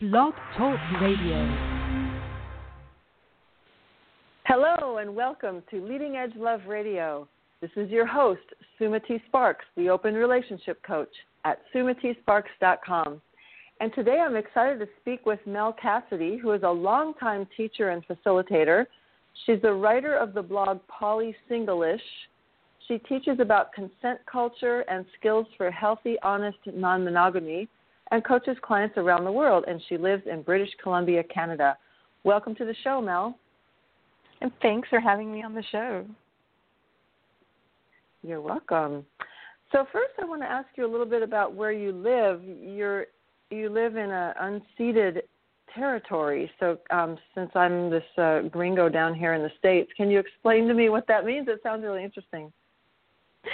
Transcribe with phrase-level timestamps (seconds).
[0.00, 1.46] Blog Talk Radio.
[4.46, 7.28] Hello and welcome to Leading Edge Love Radio.
[7.60, 8.40] This is your host,
[8.80, 11.10] Sumati Sparks, the Open Relationship Coach
[11.44, 13.20] at sumatisparks.com.
[13.82, 18.02] And today I'm excited to speak with Mel Cassidy, who is a longtime teacher and
[18.08, 18.86] facilitator.
[19.44, 22.00] She's the writer of the blog Poly Singlish.
[22.88, 27.68] She teaches about consent culture and skills for healthy, honest non monogamy
[28.10, 29.64] and coaches clients around the world.
[29.68, 31.76] And she lives in British Columbia, Canada.
[32.24, 33.38] Welcome to the show, Mel.
[34.40, 36.04] And thanks for having me on the show.
[38.22, 39.04] You're welcome.
[39.72, 42.42] So first, I want to ask you a little bit about where you live.
[42.44, 43.06] You're
[43.50, 45.22] you live in an unceded
[45.74, 46.50] territory.
[46.60, 50.68] So um, since I'm this uh, gringo down here in the states, can you explain
[50.68, 51.48] to me what that means?
[51.48, 52.52] It sounds really interesting.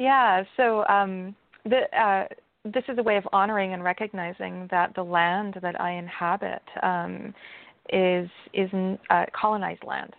[0.00, 0.44] Yeah.
[0.56, 1.34] So um,
[1.64, 2.26] the uh,
[2.64, 7.34] this is a way of honoring and recognizing that the land that I inhabit um,
[7.90, 8.70] is is
[9.10, 10.14] uh, colonized land.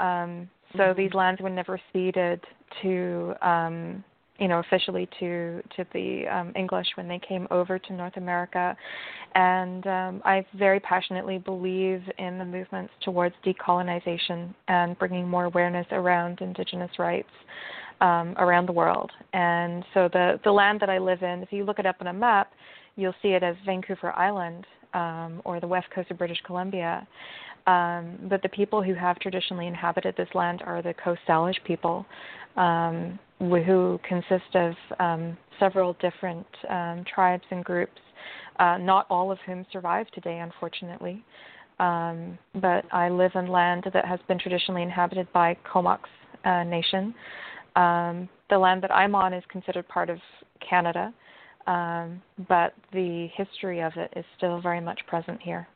[0.00, 1.00] Um, so mm-hmm.
[1.00, 2.40] these lands were never ceded
[2.82, 4.04] to um,
[4.38, 8.76] you know officially to to the um, English when they came over to North America,
[9.34, 15.86] and um, I very passionately believe in the movements towards decolonization and bringing more awareness
[15.92, 17.30] around Indigenous rights
[18.00, 19.10] um, around the world.
[19.32, 22.06] And so the the land that I live in, if you look it up on
[22.08, 22.52] a map,
[22.96, 27.06] you'll see it as Vancouver Island um, or the west coast of British Columbia.
[27.66, 32.06] Um, but the people who have traditionally inhabited this land are the Coast Salish people,
[32.56, 38.00] um, who consist of um, several different um, tribes and groups,
[38.58, 41.22] uh, not all of whom survive today, unfortunately.
[41.78, 46.00] Um, but I live in land that has been traditionally inhabited by Comox
[46.44, 47.14] uh, Nation.
[47.78, 50.18] Um, the land that I'm on is considered part of
[50.68, 51.14] Canada,
[51.68, 55.68] um, but the history of it is still very much present here.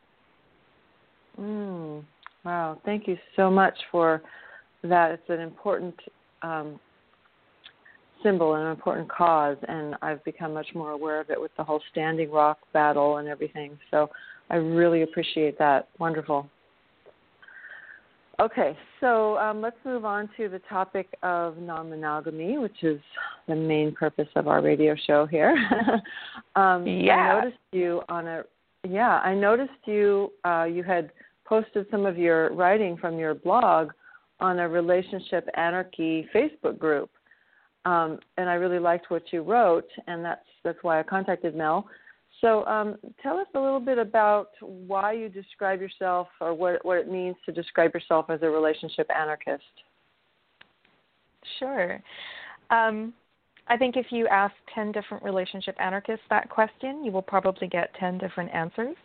[1.39, 2.03] Mm,
[2.43, 4.21] wow, thank you so much for
[4.83, 5.11] that.
[5.11, 5.95] It's an important
[6.41, 6.77] um,
[8.21, 11.63] symbol and an important cause, and I've become much more aware of it with the
[11.63, 13.79] whole Standing Rock battle and everything.
[13.91, 14.09] So
[14.49, 15.87] I really appreciate that.
[15.99, 16.49] Wonderful.
[18.39, 22.99] Okay, so um, let's move on to the topic of non monogamy, which is
[23.47, 25.55] the main purpose of our radio show here.
[26.55, 27.13] um, yeah.
[27.13, 28.43] I noticed you on a
[28.87, 31.11] yeah, I noticed you uh, you had
[31.45, 33.91] posted some of your writing from your blog
[34.39, 37.11] on a relationship anarchy Facebook group,
[37.85, 41.85] um, and I really liked what you wrote, and that's that's why I contacted Mel.
[42.43, 46.97] So, um, tell us a little bit about why you describe yourself, or what what
[46.97, 49.63] it means to describe yourself as a relationship anarchist.
[51.57, 52.03] Sure.
[52.69, 53.13] Um,
[53.67, 57.93] I think if you ask 10 different relationship anarchists that question, you will probably get
[57.97, 58.97] 10 different answers,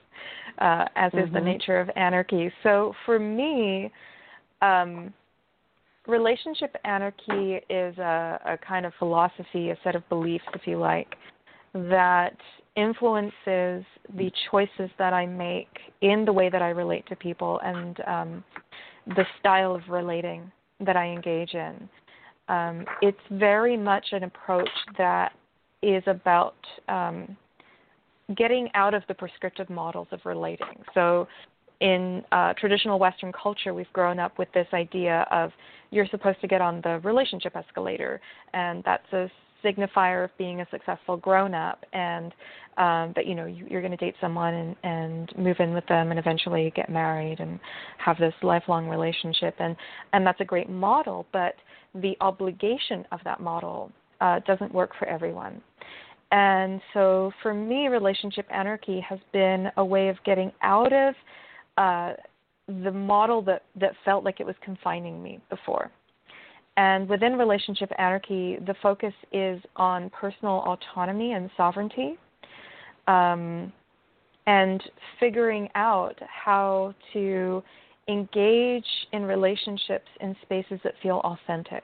[0.59, 1.19] uh, as mm-hmm.
[1.19, 1.47] is the mm-hmm.
[1.47, 2.50] nature of anarchy.
[2.65, 3.93] So for me,
[4.62, 5.15] um,
[6.09, 11.15] relationship anarchy is a, a kind of philosophy, a set of beliefs, if you like,
[11.75, 12.37] that
[12.78, 13.84] influences
[14.16, 15.69] the choices that I make
[16.00, 18.44] in the way that I relate to people and um,
[19.16, 20.50] the style of relating
[20.81, 21.88] that I engage in.
[22.49, 25.33] Um, it's very much an approach that
[25.83, 26.55] is about
[26.88, 27.37] um,
[28.37, 30.83] getting out of the prescriptive models of relating.
[30.94, 31.27] So,
[31.81, 35.53] in uh, traditional Western culture, we've grown up with this idea of
[35.93, 38.21] you're supposed to get on the relationship escalator,
[38.53, 39.31] and that's a
[39.65, 42.33] signifier of being a successful grown up and
[42.77, 45.87] um that you know you, you're going to date someone and and move in with
[45.87, 47.59] them and eventually get married and
[47.99, 49.55] have this lifelong relationship.
[49.59, 49.77] And
[50.13, 51.55] and that's a great model but
[51.95, 55.61] the obligation of that model uh, doesn't work for everyone.
[56.31, 61.15] And so for me relationship anarchy has been a way of getting out of
[61.79, 62.13] uh,
[62.85, 65.91] the model that that felt like it was confining me before
[66.78, 72.16] and within relationship anarchy, the focus is on personal autonomy and sovereignty,
[73.09, 73.72] um,
[74.47, 74.81] and
[75.19, 77.64] figuring out how to
[78.06, 81.82] engage in relationships in spaces that feel authentic,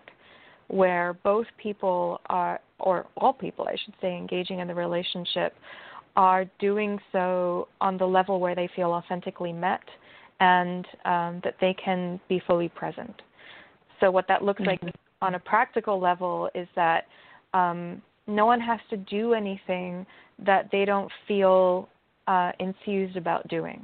[0.68, 5.54] where both people are, or all people, I should say, engaging in the relationship
[6.14, 9.82] are doing so on the level where they feel authentically met
[10.38, 13.20] and um, that they can be fully present.
[14.04, 14.84] So what that looks mm-hmm.
[14.84, 17.06] like on a practical level is that
[17.54, 20.04] um, no one has to do anything
[20.44, 21.88] that they don't feel
[22.26, 23.82] uh, enthused about doing.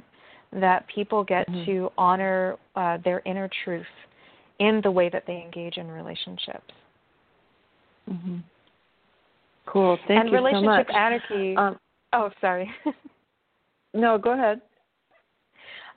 [0.53, 1.65] That people get mm-hmm.
[1.65, 3.85] to honor uh, their inner truth
[4.59, 6.71] in the way that they engage in relationships.
[8.07, 8.37] Mm-hmm.
[9.65, 9.97] Cool.
[10.07, 10.87] Thank and you relationship so much.
[10.89, 11.57] And relationship anarchy.
[11.57, 11.79] Um,
[12.13, 12.69] oh, sorry.
[13.95, 14.61] no, go ahead.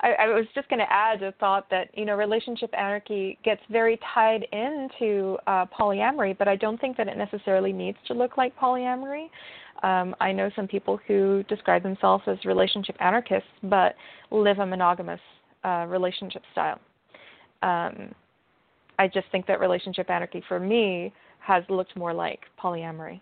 [0.01, 3.61] I, I was just going to add a thought that you know relationship anarchy gets
[3.71, 8.37] very tied into uh, polyamory, but I don't think that it necessarily needs to look
[8.37, 9.29] like polyamory.
[9.83, 13.95] Um, I know some people who describe themselves as relationship anarchists, but
[14.31, 15.21] live a monogamous
[15.65, 16.81] uh, relationship style.
[17.63, 18.15] Um,
[18.99, 23.21] I just think that relationship anarchy for me has looked more like polyamory.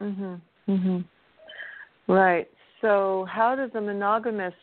[0.00, 0.40] Mhm.
[0.68, 1.04] Mhm.
[2.08, 2.48] Right.
[2.80, 4.54] So, how does a monogamous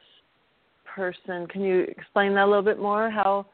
[0.95, 1.47] person?
[1.47, 3.09] Can you explain that a little bit more?
[3.09, 3.45] How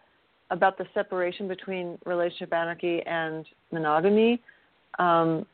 [0.50, 4.42] about the separation between relationship anarchy and monogamy?
[5.00, 5.46] Um,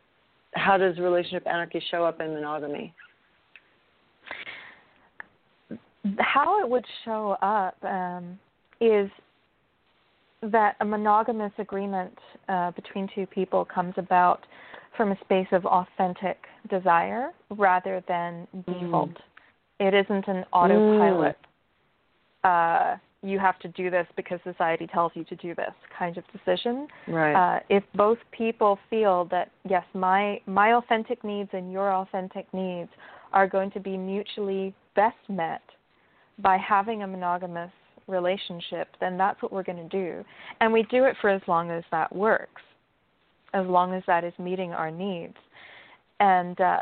[0.54, 2.94] how does relationship anarchy show up in monogamy?
[6.20, 8.38] How it would show up um,
[8.82, 9.10] is
[10.42, 12.18] that a monogamous agreement
[12.50, 14.46] uh, between two people comes about
[14.98, 16.38] from a space of authentic
[16.70, 19.10] desire rather than default.
[19.10, 19.18] Mm.
[19.80, 21.38] It isn't an autopilot.
[22.44, 26.26] Uh, you have to do this because society tells you to do this kind of
[26.34, 26.88] decision.
[27.08, 27.34] Right.
[27.34, 32.90] Uh, if both people feel that yes, my my authentic needs and your authentic needs
[33.32, 35.62] are going to be mutually best met
[36.40, 37.72] by having a monogamous
[38.08, 40.24] relationship, then that's what we're going to do.
[40.60, 42.62] And we do it for as long as that works,
[43.54, 45.38] as long as that is meeting our needs.
[46.20, 46.80] And uh,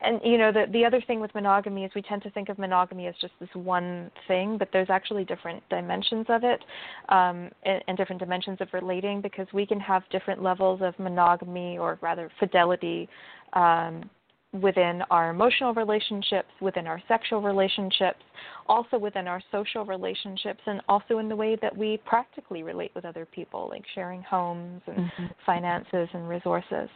[0.00, 2.58] and you know the the other thing with monogamy is we tend to think of
[2.58, 6.62] monogamy as just this one thing, but there's actually different dimensions of it,
[7.08, 11.78] um, and, and different dimensions of relating because we can have different levels of monogamy
[11.78, 13.08] or rather fidelity
[13.54, 14.08] um,
[14.52, 18.20] within our emotional relationships, within our sexual relationships,
[18.68, 23.04] also within our social relationships, and also in the way that we practically relate with
[23.04, 25.26] other people, like sharing homes and mm-hmm.
[25.44, 26.88] finances and resources.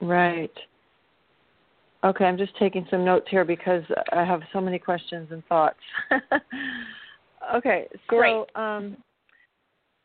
[0.00, 0.52] Right.
[2.02, 3.82] Okay, I'm just taking some notes here because
[4.12, 5.78] I have so many questions and thoughts.
[7.54, 8.44] okay, so Great.
[8.54, 8.96] Um,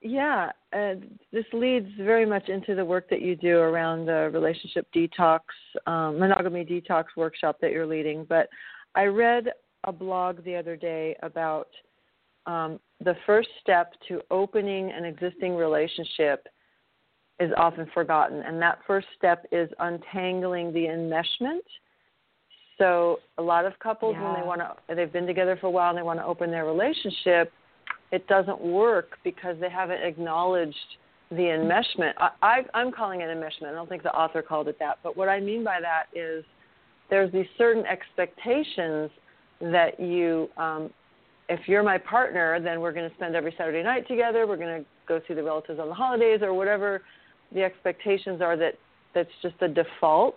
[0.01, 0.95] yeah, uh,
[1.31, 5.39] this leads very much into the work that you do around the relationship detox,
[5.87, 8.25] um, monogamy detox workshop that you're leading.
[8.25, 8.49] But
[8.93, 9.47] I read
[9.85, 11.69] a blog the other day about
[12.45, 16.47] um, the first step to opening an existing relationship
[17.39, 18.41] is often forgotten.
[18.41, 21.59] And that first step is untangling the enmeshment.
[22.77, 24.23] So a lot of couples yeah.
[24.23, 26.51] when they want to they've been together for a while and they want to open
[26.51, 27.51] their relationship,
[28.11, 30.75] it doesn't work because they haven't acknowledged
[31.31, 32.13] the enmeshment.
[32.17, 33.69] I, I I'm calling it enmeshment.
[33.69, 36.43] I don't think the author called it that, but what I mean by that is
[37.09, 39.09] there's these certain expectations
[39.61, 40.89] that you um
[41.47, 44.47] if you're my partner, then we're going to spend every Saturday night together.
[44.47, 47.03] We're going to go see the relatives on the holidays or whatever
[47.55, 48.73] the expectations are that
[49.15, 50.35] that's just a default.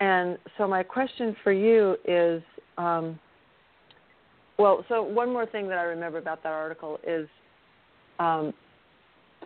[0.00, 2.42] And so my question for you is,
[2.76, 3.18] um,
[4.58, 7.28] well, so one more thing that I remember about that article is
[8.18, 8.52] um,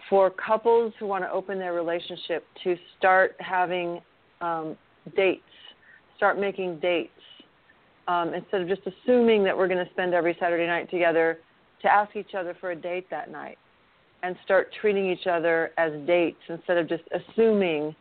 [0.09, 4.01] for couples who want to open their relationship to start having
[4.41, 4.77] um,
[5.17, 5.43] dates,
[6.17, 7.11] start making dates
[8.06, 11.39] um, instead of just assuming that we're going to spend every Saturday night together,
[11.83, 13.59] to ask each other for a date that night
[14.23, 17.94] and start treating each other as dates instead of just assuming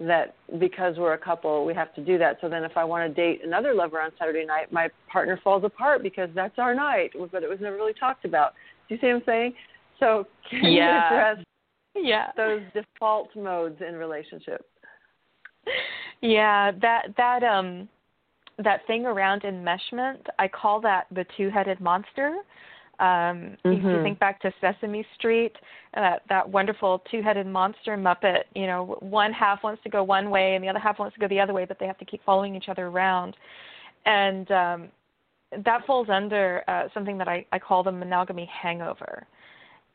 [0.00, 2.38] that because we're a couple we have to do that.
[2.40, 5.64] So then if I want to date another lover on Saturday night, my partner falls
[5.64, 8.54] apart because that's our night, but it was never really talked about.
[8.88, 9.54] Do you see what I'm saying?
[10.00, 11.10] So can yeah.
[11.10, 11.44] you address
[11.94, 12.30] yeah.
[12.36, 14.64] those default modes in relationships?
[16.20, 17.88] Yeah, that that um
[18.62, 22.36] that thing around enmeshment, I call that the two-headed monster
[23.00, 23.72] um, mm-hmm.
[23.72, 25.52] If you think back to Sesame Street,
[25.96, 30.54] uh, that wonderful two-headed monster Muppet, you know, one half wants to go one way
[30.54, 32.24] and the other half wants to go the other way, but they have to keep
[32.24, 33.36] following each other around,
[34.06, 34.88] and um,
[35.64, 39.26] that falls under uh, something that I, I call the monogamy hangover,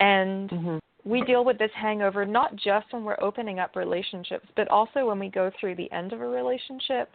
[0.02, 0.78] and mm-hmm.
[1.06, 5.20] we deal with this hangover not just when we're opening up relationships, but also when
[5.20, 7.10] we go through the end of a relationship,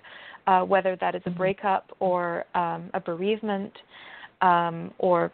[0.46, 1.38] uh, whether that is a mm-hmm.
[1.38, 3.72] breakup or um, a bereavement.
[4.42, 5.32] Um, or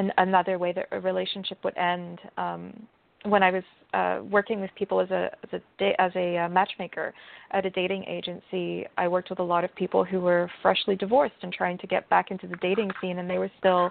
[0.00, 2.18] an, another way that a relationship would end.
[2.36, 2.86] Um,
[3.24, 7.12] when I was uh, working with people as a as a as a uh, matchmaker
[7.50, 11.34] at a dating agency, I worked with a lot of people who were freshly divorced
[11.42, 13.90] and trying to get back into the dating scene, and they were still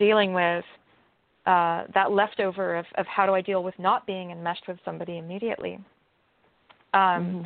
[0.00, 0.64] dealing with
[1.46, 5.18] uh, that leftover of, of how do I deal with not being enmeshed with somebody
[5.18, 5.78] immediately.
[6.92, 7.42] Um, mm-hmm.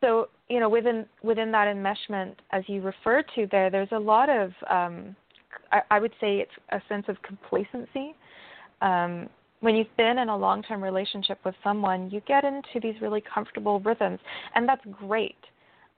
[0.00, 4.30] So you know, within within that enmeshment, as you referred to there, there's a lot
[4.30, 5.14] of um,
[5.72, 8.14] I, I would say it's a sense of complacency.
[8.82, 9.28] Um,
[9.60, 13.22] when you've been in a long term relationship with someone, you get into these really
[13.22, 14.20] comfortable rhythms,
[14.54, 15.36] and that's great.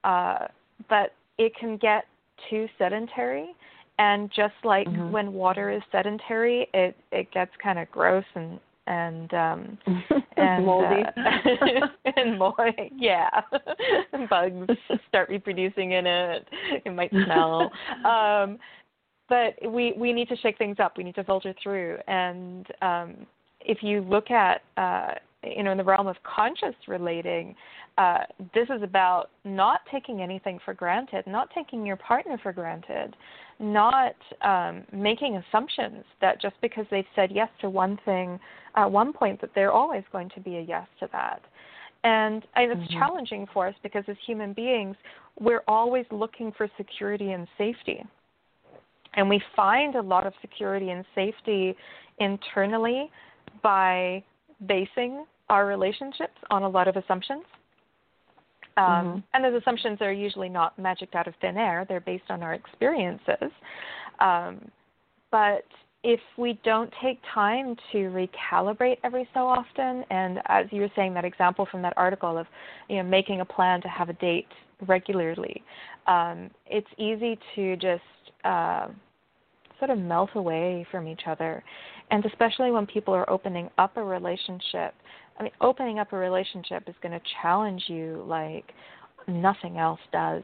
[0.04, 0.46] Uh,
[0.88, 2.04] but it can get
[2.48, 3.54] too sedentary
[3.98, 5.10] and just like Mhm.
[5.10, 9.78] when water is sedentary it it gets kind of gross and and um
[10.36, 11.04] and Moldy.
[11.04, 11.80] uh,
[12.16, 13.40] and moldy yeah
[14.30, 14.70] bugs
[15.08, 16.46] start reproducing in it
[16.84, 17.72] it might smell
[18.04, 18.58] um
[19.28, 23.26] but we we need to shake things up we need to filter through and um
[23.60, 27.54] if you look at uh you know in the realm of conscious relating
[27.98, 28.18] uh,
[28.54, 33.16] this is about not taking anything for granted, not taking your partner for granted,
[33.58, 38.38] not um, making assumptions that just because they've said yes to one thing
[38.76, 41.42] at one point, that they're always going to be a yes to that.
[42.04, 43.00] And, and it's Mhm.
[43.00, 44.96] challenging for us because as human beings,
[45.40, 48.06] we're always looking for security and safety.
[49.18, 51.76] And we find a lot of security and safety
[52.18, 53.10] internally
[53.64, 54.22] by
[54.66, 57.42] basing our relationships on a lot of assumptions.
[58.76, 59.22] Um, Mhm.
[59.34, 62.54] And those assumptions are usually not magicked out of thin air, they're based on our
[62.54, 63.50] experiences.
[64.20, 64.70] Um,
[65.32, 65.66] but
[66.04, 71.12] if we don't take time to recalibrate every so often, and as you were saying,
[71.14, 72.46] that example from that article of
[72.88, 74.52] you know making a plan to have a date
[74.86, 75.64] regularly,
[76.06, 78.04] um, it's easy to just
[78.44, 78.86] uh,
[79.78, 81.62] sort of melt away from each other,
[82.10, 84.94] and especially when people are opening up a relationship.
[85.38, 88.72] I mean, opening up a relationship is going to challenge you like
[89.26, 90.42] nothing else does.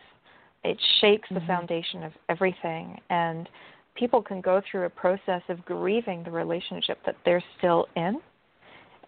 [0.63, 1.47] It shakes the Mhm.
[1.47, 3.49] foundation of everything, and
[3.95, 8.21] people can go through a process of grieving the relationship that they're still in,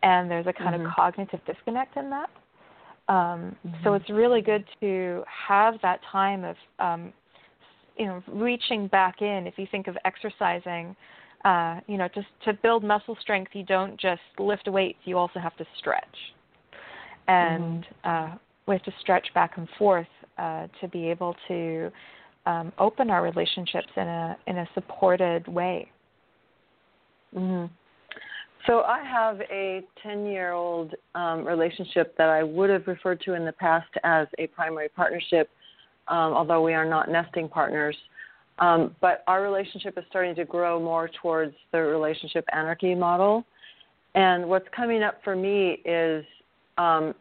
[0.03, 0.87] and there's a kind Mhm.
[0.87, 2.31] of cognitive disconnect in that.
[3.09, 3.97] Um, So Mhm.
[3.97, 7.13] it's really good to have that time of, um,
[7.97, 9.47] you know, reaching back in.
[9.47, 10.95] If you think of exercising,
[11.45, 15.39] uh, you know, just to build muscle strength, you don't just lift weights; you also
[15.39, 16.05] have to stretch,
[17.29, 18.35] and uh,
[18.67, 20.07] we have to stretch back and forth
[20.39, 21.91] uh, to be able to
[22.47, 25.91] um, open our relationships in a in a supported way.
[27.35, 27.67] hmm
[28.67, 33.35] So I have a 10 year old um, relationship that I would have referred to
[33.35, 35.49] in the past as a primary partnership,
[36.09, 37.97] um, although we are not nesting partners.
[38.59, 43.45] Um, but our relationship is starting to grow more towards the relationship anarchy model.
[44.15, 46.25] And what's coming up for me is
[46.79, 47.15] um,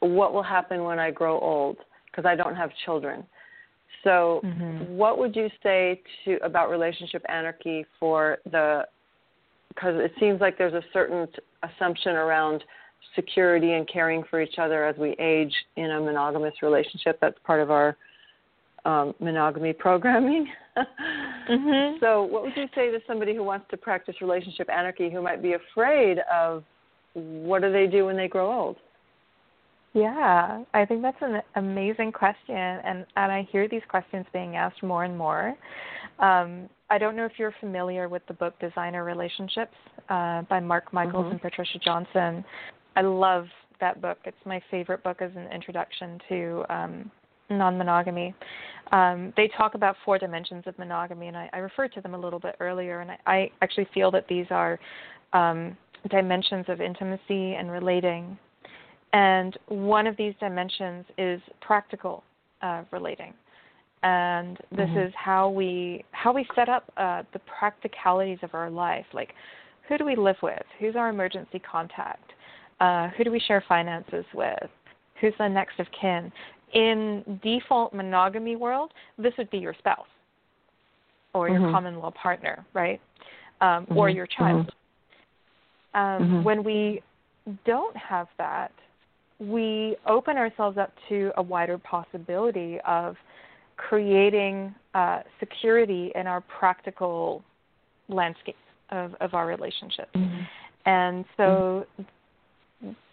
[0.00, 3.24] what will happen when I grow old because I don't have children.
[4.02, 4.88] So, Mhm.
[4.88, 8.88] what would you say to about relationship anarchy for the
[9.68, 11.28] because it seems like there's a certain
[11.62, 12.64] assumption around
[13.14, 17.18] security and caring for each other as we age in a monogamous relationship.
[17.20, 17.96] That's part of our
[18.84, 20.46] um, monogamy programming.
[21.48, 21.98] Mhm.
[21.98, 25.42] So, what would you say to somebody who wants to practice relationship anarchy who might
[25.42, 26.62] be afraid of
[27.14, 28.76] what do they do when they grow old?
[29.92, 34.82] Yeah, I think that's an amazing question, and and I hear these questions being asked
[34.82, 35.56] more and more.
[36.20, 39.74] Um, I don't know if you're familiar with the book Designer Relationships
[40.08, 41.30] uh, by Mark Michaels Mhm.
[41.32, 42.44] and Patricia Johnson.
[42.96, 43.46] I love
[43.80, 44.18] that book.
[44.24, 47.10] It's my favorite book as an introduction to um,
[47.48, 48.34] non-monogamy.
[48.92, 52.18] Um, they talk about four dimensions of monogamy, and I, I referred to them a
[52.18, 53.00] little bit earlier.
[53.00, 54.78] And I, I actually feel that these are
[55.32, 55.76] um,
[56.10, 58.38] dimensions of intimacy and relating
[59.12, 62.22] and one of these dimensions is practical
[62.62, 63.34] uh, relating
[64.02, 65.08] and this Mhm.
[65.08, 69.34] is how we how we set up uh, the practicalities of our life like
[69.88, 72.32] who do we live with who's our emergency contact
[72.80, 74.70] uh, who do we share finances with
[75.20, 76.32] who's the next of kin
[76.72, 80.06] in default monogamy world this would be your spouse
[81.34, 81.72] or your Mhm.
[81.72, 83.00] common law partner right
[83.60, 84.14] um, or Mhm.
[84.14, 84.72] your child
[85.94, 86.44] um, Mhm.
[86.44, 87.02] when we
[87.64, 88.72] don't have that
[89.40, 93.16] we open ourselves up to a wider possibility of
[93.76, 97.42] creating uh, security in our practical
[98.08, 98.56] landscape
[98.90, 100.10] of, of our relationships.
[100.14, 100.42] Mm-hmm.
[100.84, 101.86] And so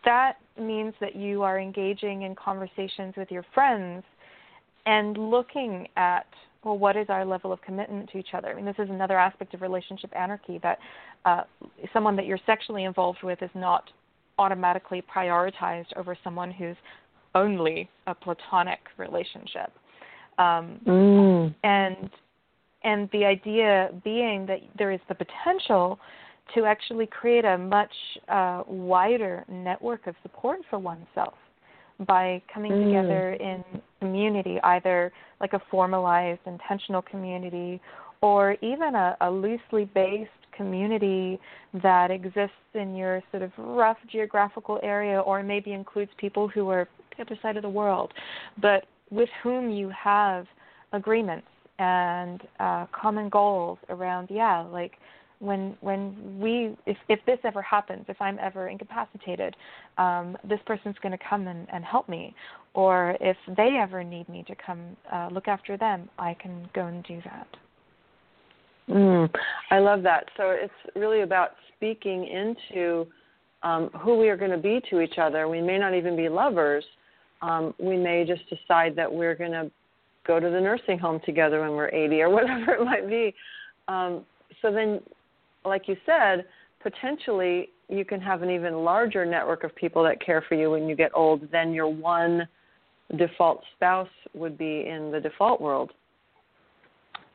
[0.06, 4.04] that means that you are engaging in conversations with your friends
[4.86, 6.28] and looking at,
[6.64, 8.50] well, what is our level of commitment to each other?
[8.50, 10.80] I mean, this is another aspect of relationship anarchy that
[11.26, 11.44] uh,
[11.92, 13.84] someone that you're sexually involved with is not
[14.40, 16.78] automatically prioritized over someone who's
[17.36, 19.72] only a platonic relationship.
[20.38, 21.56] Um, Mm.
[21.64, 22.10] and
[22.84, 26.00] and the idea being that there is the potential
[26.56, 27.92] to actually create a much
[28.30, 31.34] uh, wider network of support for oneself
[32.06, 32.86] by coming Mm.
[32.86, 33.64] together in
[34.00, 35.12] community, either
[35.42, 37.82] like a formalized intentional community
[38.22, 41.40] or even a, a loosely based community
[41.84, 46.88] that exists in your sort of rough geographical area or maybe includes people who are
[47.16, 48.14] the other side of the world.
[48.60, 50.46] But with whom you have
[50.94, 51.48] agreements
[51.80, 54.94] and uh, common goals around yeah like
[55.40, 59.56] when when we if if this ever happens if i'm ever incapacitated
[59.98, 62.34] um this person's going to come and, and help me.
[62.74, 66.88] Or if they ever need me to come uh, look after them i can go
[66.88, 67.48] and do that.
[68.90, 69.30] Mm,
[69.72, 70.26] i love that.
[70.38, 73.06] So it's really about speaking into
[73.64, 75.48] um, who we are going to be to each other.
[75.48, 76.86] We may not even be lovers.
[77.42, 79.72] Um, we may just decide that we're going to
[80.26, 83.34] go to the nursing home together when we're 80 or whatever it might be.
[83.88, 84.26] Um,
[84.62, 85.00] so then
[85.68, 86.46] like you said,
[86.82, 90.88] potentially you can have an even larger network of people that care for you when
[90.88, 92.48] you get old than your one
[93.18, 95.92] default spouse would be in the default world.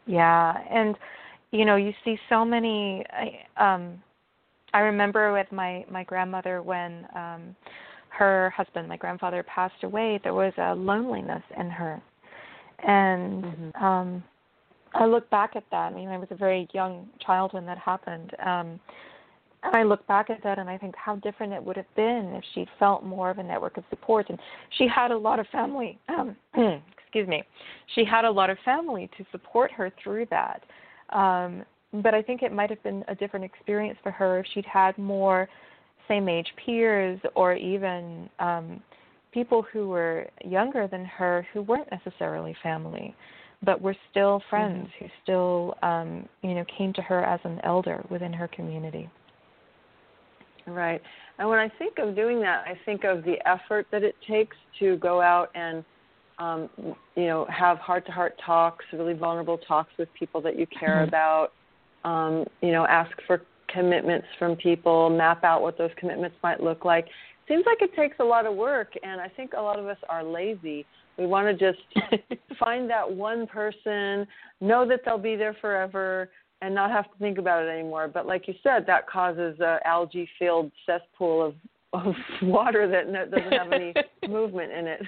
[0.07, 0.97] Yeah, and
[1.51, 3.05] you know, you see so many
[3.57, 4.03] um
[4.75, 7.57] I remember with my my grandmother when um
[8.11, 12.03] her husband, my grandfather passed away, there was a loneliness in her.
[12.87, 13.85] And mm-hmm.
[13.85, 14.25] um
[14.95, 15.93] I look back at that.
[15.93, 18.33] I mean, I was a very young child when that happened.
[18.45, 18.81] Um,
[19.65, 22.33] and I look back at that and I think how different it would have been
[22.35, 24.29] if she'd felt more of a network of support.
[24.29, 24.39] And
[24.77, 25.99] she had a lot of family.
[26.09, 26.37] Um,
[27.01, 27.43] excuse me.
[27.95, 30.63] She had a lot of family to support her through that.
[31.11, 31.65] Um,
[32.03, 34.97] but I think it might have been a different experience for her if she'd had
[34.99, 35.49] more
[36.09, 38.83] same age peers or even um,
[39.33, 43.15] people who were younger than her who weren't necessarily family
[43.64, 45.04] but were still friends mm-hmm.
[45.04, 49.09] who still um, you know came to her as an elder within her community.
[50.66, 51.00] Right.
[51.38, 54.57] And when I think of doing that, I think of the effort that it takes
[54.78, 55.85] to go out and
[56.38, 56.69] um,
[57.16, 61.09] you know have heart-to-heart talks, really vulnerable talks with people that you care mm-hmm.
[61.09, 61.52] about.
[62.04, 63.42] Um, you know, ask for
[63.73, 67.07] commitments from people, map out what those commitments might look like.
[67.49, 69.99] Seems like it takes a lot of work, and I think a lot of us
[70.09, 70.87] are lazy
[71.19, 71.83] we want to just
[72.59, 74.26] find that one person,
[74.61, 76.31] know that they'll be there forever,
[76.62, 78.09] and not have to think about it anymore.
[78.09, 81.55] But like you said, that causes a algae filled cesspool of,
[81.92, 83.92] of water that doesn't have any
[84.29, 85.03] movement in it.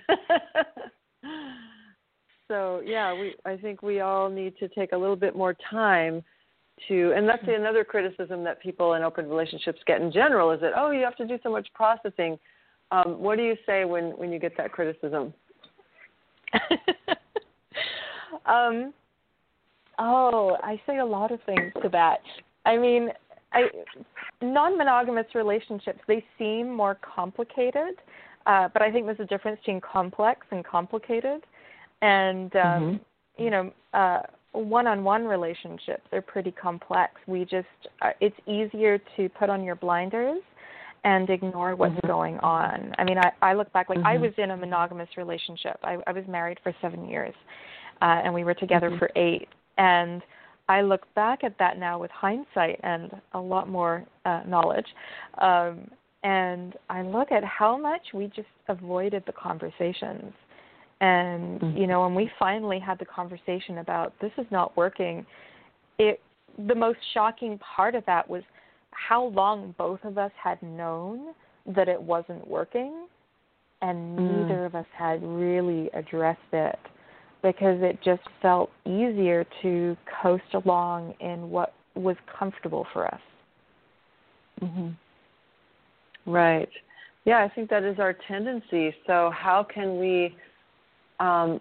[2.48, 6.22] so yeah, we I think we all need to take a little bit more time
[6.88, 10.72] to and that's another criticism that people in open relationships get in general is that
[10.76, 12.36] oh you have to do so much processing.
[12.90, 15.32] Um, what do you say when when you get that criticism?
[18.46, 18.92] um,
[19.98, 22.20] oh, I say a lot of things to that.
[22.64, 23.10] I mean,
[23.52, 23.68] I,
[24.42, 27.94] non-monogamous relationships they seem more complicated,
[28.46, 31.42] uh, but I think there's a difference between complex and complicated.
[32.02, 33.42] And um, mm-hmm.
[33.42, 34.20] you know, uh,
[34.52, 37.14] one-on-one relationships are pretty complex.
[37.26, 37.66] We just
[38.02, 40.42] uh, it's easier to put on your blinders
[41.04, 42.06] and ignore what's mm-hmm.
[42.06, 42.92] going on.
[42.98, 44.06] I mean, I, I look back like mm-hmm.
[44.06, 45.78] I was in a monogamous relationship.
[45.84, 47.34] I, I was married for seven years,
[48.02, 48.98] uh, and we were together mm-hmm.
[48.98, 49.48] for eight.
[49.78, 50.22] And
[50.68, 54.86] I look back at that now with hindsight and a lot more uh, knowledge.
[55.38, 55.90] Um,
[56.22, 60.32] and I look at how much we just avoided the conversations.
[61.02, 61.76] And, mm-hmm.
[61.76, 65.26] you know, when we finally had the conversation about this is not working,
[65.98, 66.20] it
[66.68, 68.42] the most shocking part of that was
[68.94, 71.34] how long both of us had known
[71.66, 73.06] that it wasn't working,
[73.82, 74.40] and mm.
[74.40, 76.78] neither of us had really addressed it
[77.42, 83.20] because it just felt easier to coast along in what was comfortable for us.
[84.60, 84.88] hmm
[86.26, 86.70] Right.
[87.26, 88.94] Yeah, I think that is our tendency.
[89.06, 90.34] So, how can we
[91.20, 91.60] um,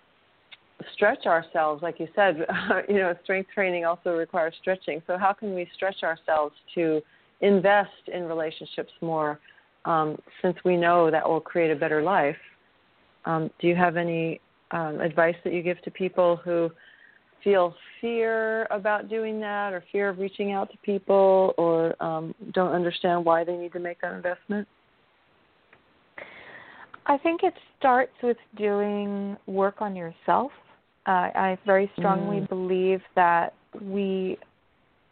[0.93, 1.83] stretch ourselves?
[1.83, 2.45] Like you said,
[2.89, 5.01] you know, strength training also requires stretching.
[5.07, 7.01] So, how can we stretch ourselves to
[7.43, 9.39] invest in relationships more
[9.85, 12.37] um, since we know that will create a better life.
[13.25, 14.39] Um, do you have any
[14.71, 16.71] um, advice that you give to people who
[17.43, 22.71] feel fear about doing that or fear of reaching out to people or um, don't
[22.71, 24.67] understand why they need to make that investment?
[27.05, 30.51] I think it starts with doing work on yourself.
[31.05, 32.49] Uh, I very strongly mm.
[32.49, 34.37] believe that we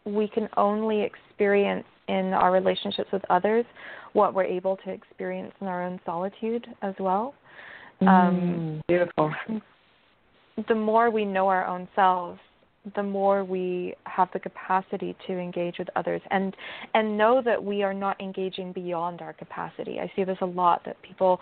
[0.04, 3.64] we can only experience in our relationships with others
[4.12, 7.34] what we're able to experience in our own solitude as well.
[8.02, 9.32] Mm, um, beautiful.
[10.68, 12.38] The more we know our own selves,
[12.96, 16.54] the more we have the capacity to engage with others and
[16.94, 20.00] and know that we are not engaging beyond our capacity.
[20.00, 21.40] I see this a lot that people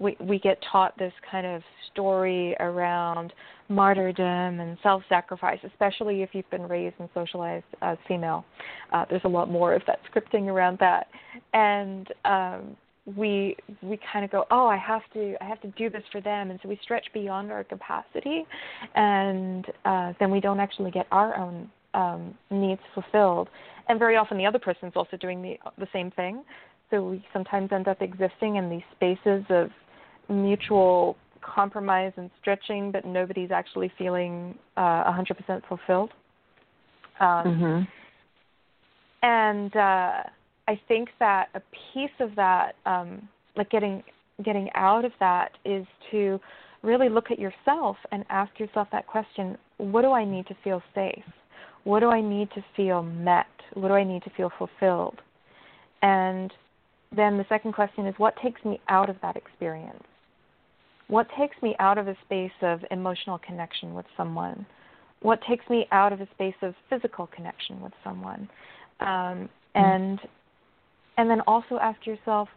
[0.00, 3.32] we we get taught this kind of story around
[3.70, 8.44] martyrdom and self-sacrifice, especially if you've been raised and socialized as female.
[8.92, 11.06] Uh, there's a lot more of that scripting around that,
[11.54, 12.76] and um,
[13.16, 16.20] we we kind of go oh i have to i have to do this for
[16.20, 16.50] them.
[16.50, 18.44] And so we stretch beyond our capacity
[18.94, 23.48] and uh then we don't actually get our own um needs fulfilled.
[23.88, 26.44] And very often the other person's also doing the the same thing.
[26.90, 29.70] So we sometimes end up existing in these spaces of
[30.28, 36.10] mutual compromise and stretching but nobody's actually feeling uh 100% fulfilled
[37.20, 37.82] um mm-hmm.
[39.22, 40.22] and uh
[40.70, 41.60] I think that a
[41.92, 44.04] piece of that, um, like getting
[44.44, 46.38] getting out of that, is to
[46.84, 50.80] really look at yourself and ask yourself that question: What do I need to feel
[50.94, 51.24] safe?
[51.82, 53.46] What do I need to feel met?
[53.74, 55.20] What do I need to feel fulfilled?
[56.02, 56.52] And
[57.14, 60.04] then the second question is: What takes me out of that experience?
[61.10, 64.64] What takes me out of a space of emotional connection with someone?
[65.22, 68.48] What takes me out of a space of physical connection with someone?
[69.00, 70.20] Um, and
[71.18, 72.48] and then also ask yourself,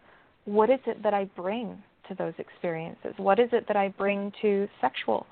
[0.45, 3.13] what is it that I bring to those experiences?
[3.17, 5.25] What is it that I bring to sexual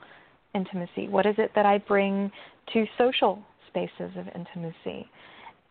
[0.56, 1.08] intimacy?
[1.08, 2.32] What is it that I bring
[2.74, 5.08] to social spaces of intimacy?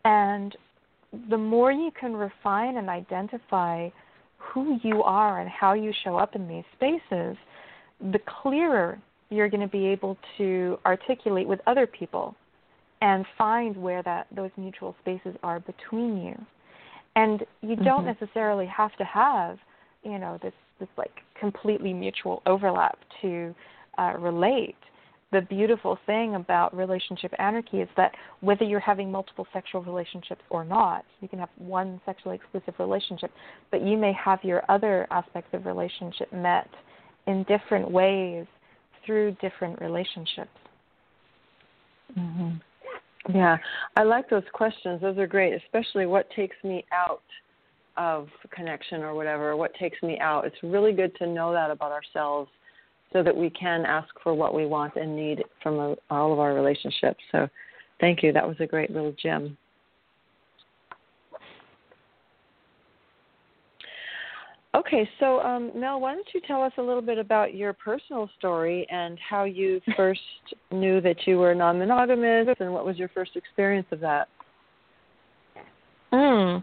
[0.05, 0.57] And
[1.29, 3.89] the more you can refine and identify
[4.41, 7.37] who you are and how you show up in these spaces,
[8.01, 8.99] the clearer
[9.29, 12.35] you're going to be able to articulate with other people
[13.03, 16.35] and find where that those mutual spaces are between you
[17.17, 18.21] and you don't mm-hmm.
[18.21, 19.59] necessarily have to have
[20.03, 23.55] you know this this like completely mutual overlap to
[23.99, 24.77] uh, relate
[25.33, 30.65] the beautiful thing about relationship anarchy is that whether you're having multiple sexual relationships or
[30.65, 33.31] not, you can have one sexually exclusive relationship,
[33.71, 36.69] but you may have your other aspects of relationship met
[37.27, 38.47] in different ways
[39.07, 40.51] through different relationships.
[42.19, 43.37] Mm-hmm.
[43.37, 43.59] Yeah,
[43.97, 45.01] I like those questions.
[45.01, 47.23] Those are great, especially what takes me out
[47.97, 50.45] of connection or whatever, what takes me out.
[50.47, 52.51] It's really good to know that about ourselves
[53.13, 56.39] so that we can ask for what we want and need from a, all of
[56.39, 57.21] our relationships.
[57.33, 57.49] So
[58.01, 58.33] thank you.
[58.33, 59.57] That was a great little gem.
[64.73, 68.31] Okay, so um, Mel, why don't you tell us a little bit about your personal
[68.39, 70.21] story and how you first
[70.71, 74.29] knew that you were non monogamous and what was your first experience of that?
[76.13, 76.63] Mm.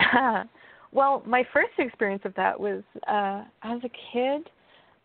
[0.92, 4.48] well, my first experience of that was uh, as a kid.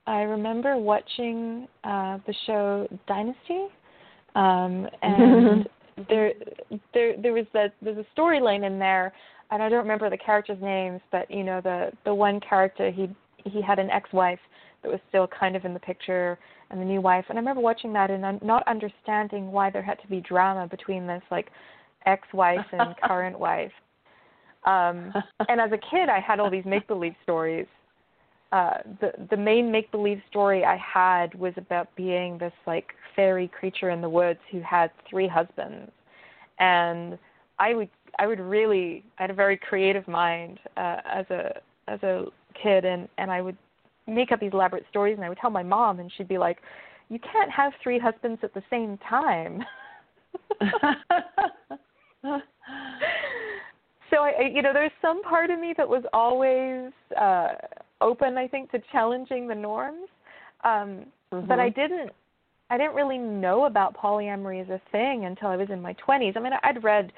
[0.07, 3.67] I remember watching uh, the show Dynasty,
[4.35, 5.69] um, and
[6.09, 6.33] there,
[6.93, 7.73] there, there was that.
[7.81, 9.13] There's a storyline in there
[9.51, 13.09] and I don't remember the characters' names, but you know the the one character he
[13.45, 14.39] he had an ex-wife
[14.83, 16.37] that was still kind of in the picture
[16.69, 17.25] and the new wife.
[17.29, 21.07] And I remember watching that and not understanding why there had to be drama between
[21.07, 21.49] this like
[22.05, 23.71] ex-wife and current wife.
[24.65, 25.13] Um,
[25.47, 27.67] and as a kid, I had all these make-believe stories.
[28.51, 33.89] Uh, the the main make-believe story I had was about being this like fairy creature
[33.89, 35.91] in the woods who had three husbands,
[36.59, 37.17] and
[37.59, 42.01] I would I would really I had a very creative mind uh, as a as
[42.03, 42.25] a
[42.61, 43.57] kid and and I would
[44.07, 46.59] make up these elaborate stories and I would tell my mom and she'd be like,
[47.09, 49.63] "You can't have three husbands at the same time."
[54.09, 57.49] so I, you know, there's some part of me that was always uh
[58.01, 60.07] open, I think, to challenging the norms.
[60.63, 61.47] Um mm-hmm.
[61.47, 62.11] but I didn't
[62.69, 66.35] I didn't really know about polyamory as a thing until I was in my 20s.
[66.35, 67.13] I mean, I'd read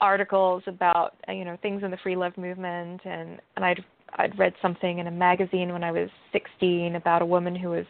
[0.00, 3.84] articles about uh, you know things in the free love movement and and I'd
[4.16, 7.86] I'd read something in a magazine when I was 16 about a woman who was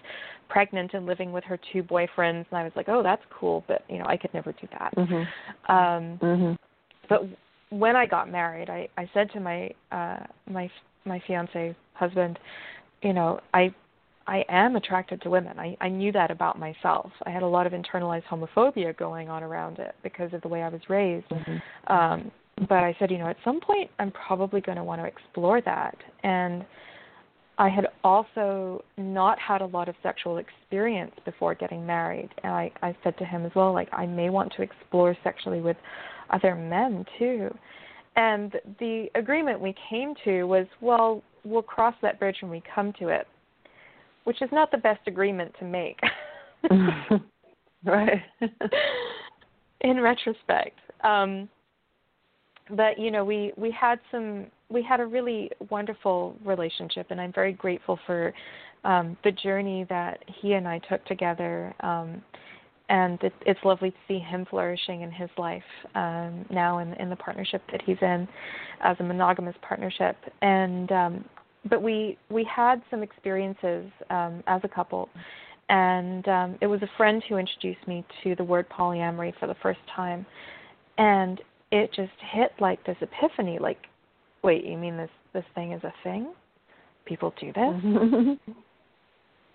[0.48, 3.82] pregnant and living with her two boyfriends and I was like oh that's cool but
[3.88, 5.72] you know I could never do that mm-hmm.
[5.72, 6.52] um mm-hmm.
[7.08, 7.22] but
[7.70, 10.70] when I got married I I said to my uh my
[11.06, 12.38] my fiance husband
[13.02, 13.74] you know I
[14.26, 15.58] I am attracted to women.
[15.58, 17.10] I, I knew that about myself.
[17.26, 20.62] I had a lot of internalized homophobia going on around it because of the way
[20.62, 21.28] I was raised.
[21.28, 21.92] Mm-hmm.
[21.92, 22.30] Um,
[22.68, 25.60] but I said, you know, at some point I'm probably going to want to explore
[25.62, 25.96] that.
[26.22, 26.64] And
[27.58, 32.30] I had also not had a lot of sexual experience before getting married.
[32.42, 35.60] And I, I said to him as well, like, I may want to explore sexually
[35.60, 35.76] with
[36.30, 37.54] other men too.
[38.16, 42.92] And the agreement we came to was, well, we'll cross that bridge when we come
[43.00, 43.26] to it
[44.24, 46.00] which is not the best agreement to make.
[47.84, 48.22] right.
[49.82, 50.78] In retrospect.
[51.02, 51.48] Um,
[52.70, 57.32] but you know, we we had some we had a really wonderful relationship and I'm
[57.32, 58.32] very grateful for
[58.84, 61.74] um the journey that he and I took together.
[61.80, 62.22] Um
[62.88, 65.62] and it, it's lovely to see him flourishing in his life
[65.94, 68.28] um, now in, in the partnership that he's in
[68.82, 70.16] as a monogamous partnership.
[70.42, 71.24] And um,
[71.68, 75.08] but we we had some experiences um, as a couple,
[75.68, 79.56] and um, it was a friend who introduced me to the word polyamory for the
[79.62, 80.26] first time,
[80.98, 81.40] and
[81.72, 83.58] it just hit like this epiphany.
[83.58, 83.78] Like,
[84.42, 86.34] wait, you mean this this thing is a thing?
[87.06, 88.54] People do this.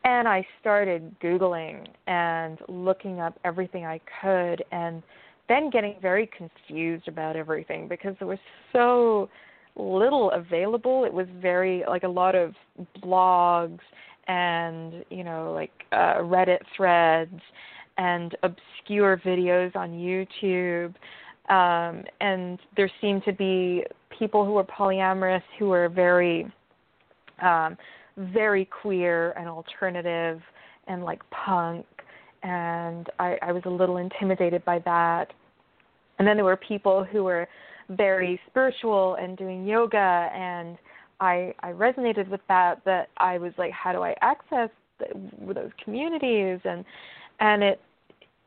[0.03, 5.03] and I started Googling and looking up everything I could and
[5.47, 8.39] then getting very confused about everything because there was
[8.71, 9.29] so
[9.75, 11.05] little available.
[11.05, 12.53] It was very like a lot of
[13.03, 13.79] blogs
[14.27, 17.41] and, you know, like uh, Reddit threads
[17.97, 20.93] and obscure videos on YouTube.
[21.49, 23.83] Um, and there seemed to be
[24.17, 26.51] people who were polyamorous who were very
[27.41, 27.75] um,
[28.19, 30.41] very queer and alternative
[30.87, 31.85] and like punk
[32.43, 35.33] and I, I was a little intimidated by that.
[36.17, 37.47] And then there were people who were
[37.89, 40.77] very spiritual and doing yoga and
[41.19, 45.71] I I resonated with that that I was like how do I access the, those
[45.83, 46.59] communities?
[46.65, 46.85] And
[47.39, 47.81] and it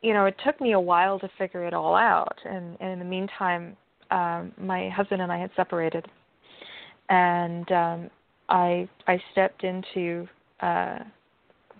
[0.00, 2.38] you know it took me a while to figure it all out.
[2.44, 3.76] And, and in the meantime
[4.10, 6.06] um my husband and I had separated.
[7.08, 8.10] And um
[8.52, 10.28] I I stepped into
[10.60, 10.98] uh,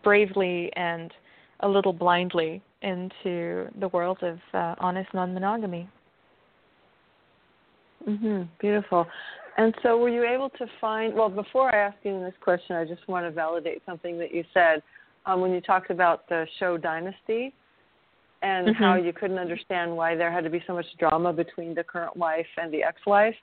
[0.03, 1.13] bravely and
[1.61, 5.89] a little blindly into the world of uh, honest non-monogamy.
[8.09, 8.49] Mhm.
[8.59, 9.07] Beautiful.
[9.59, 11.15] And so, were you able to find?
[11.15, 14.43] Well, before I ask you this question, I just want to validate something that you
[14.55, 14.83] said
[15.27, 17.53] um, when you talked about the show Dynasty
[18.41, 18.83] and mm-hmm.
[18.83, 22.17] how you couldn't understand why there had to be so much drama between the current
[22.17, 23.37] wife and the ex-wife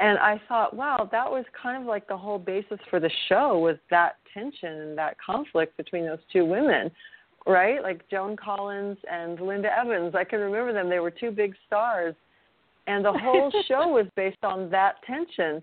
[0.00, 3.58] and I thought, wow, that was kind of like the whole basis for the show
[3.58, 6.90] was that tension and that conflict between those two women,
[7.46, 7.82] right?
[7.82, 10.14] Like Joan Collins and Linda Evans.
[10.14, 10.88] I can remember them.
[10.88, 12.14] They were two big stars.
[12.86, 15.62] And the whole show was based on that tension.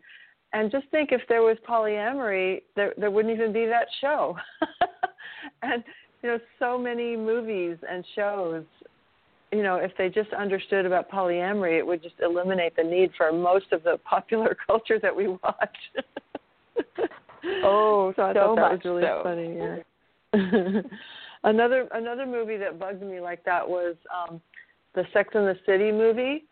[0.53, 4.37] And just think if there was polyamory, there there wouldn't even be that show.
[5.63, 5.83] and
[6.21, 8.63] you know, so many movies and shows
[9.51, 13.31] you know, if they just understood about polyamory, it would just eliminate the need for
[13.31, 15.77] most of the popular culture that we watch.
[17.63, 19.21] oh, so I so thought that was really so.
[19.23, 19.57] funny.
[19.57, 20.81] Yeah.
[21.43, 24.41] another another movie that bugged me like that was um
[24.93, 26.43] the Sex and the City movie.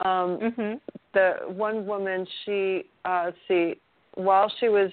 [0.00, 0.74] Um mm-hmm.
[1.14, 3.76] the one woman she uh let's see
[4.14, 4.90] while she was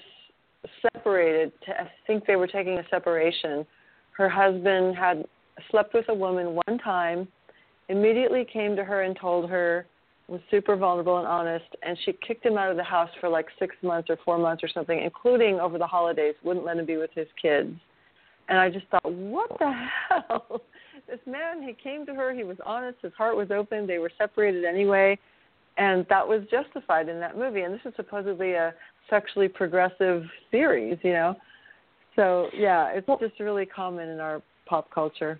[0.80, 3.66] separated to, I think they were taking a separation
[4.16, 5.24] her husband had
[5.70, 7.28] slept with a woman one time,
[7.88, 9.86] immediately came to her and told her,
[10.28, 13.46] was super vulnerable and honest, and she kicked him out of the house for like
[13.58, 16.96] six months or four months or something, including over the holidays, wouldn't let him be
[16.96, 17.70] with his kids.
[18.48, 19.72] And I just thought, what the
[20.08, 20.62] hell?
[21.06, 24.10] This man, he came to her, he was honest, his heart was open, they were
[24.18, 25.16] separated anyway,
[25.78, 27.60] and that was justified in that movie.
[27.60, 28.74] And this is supposedly a
[29.08, 31.36] sexually progressive series, you know.
[32.16, 35.38] So yeah, it's just really common in our pop culture.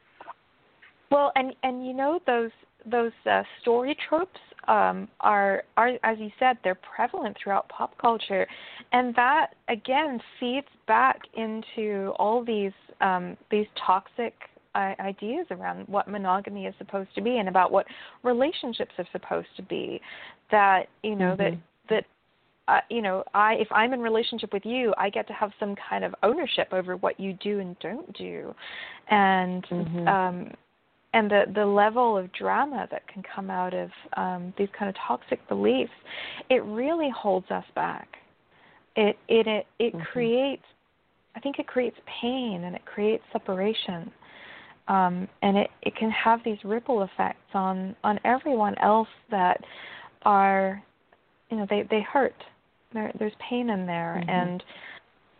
[1.11, 2.51] Well, and and you know those
[2.90, 8.47] those uh, story tropes um, are are as you said they're prevalent throughout pop culture,
[8.92, 14.35] and that again feeds back into all these um, these toxic
[14.75, 17.87] uh, ideas around what monogamy is supposed to be and about what
[18.23, 20.01] relationships are supposed to be.
[20.51, 21.42] That you know mm-hmm.
[21.42, 22.05] that that
[22.69, 25.77] uh, you know, I if I'm in relationship with you, I get to have some
[25.88, 28.55] kind of ownership over what you do and don't do,
[29.09, 30.09] and mm-hmm.
[30.09, 30.51] um,
[31.17, 34.95] and the the level of drama that can come out of um, these kind of
[35.09, 35.97] toxic beliefs,
[36.51, 38.09] it really holds us back.
[38.97, 40.05] It it it, it mm-hmm.
[40.13, 40.67] creates,
[41.35, 44.13] I think it creates pain and it creates separation,
[44.89, 49.59] um, and it it can have these ripple effects on on everyone else that
[50.23, 50.83] are,
[51.51, 52.37] you know, they they hurt.
[52.93, 54.31] There, there's pain in there, mm-hmm.
[54.31, 54.63] and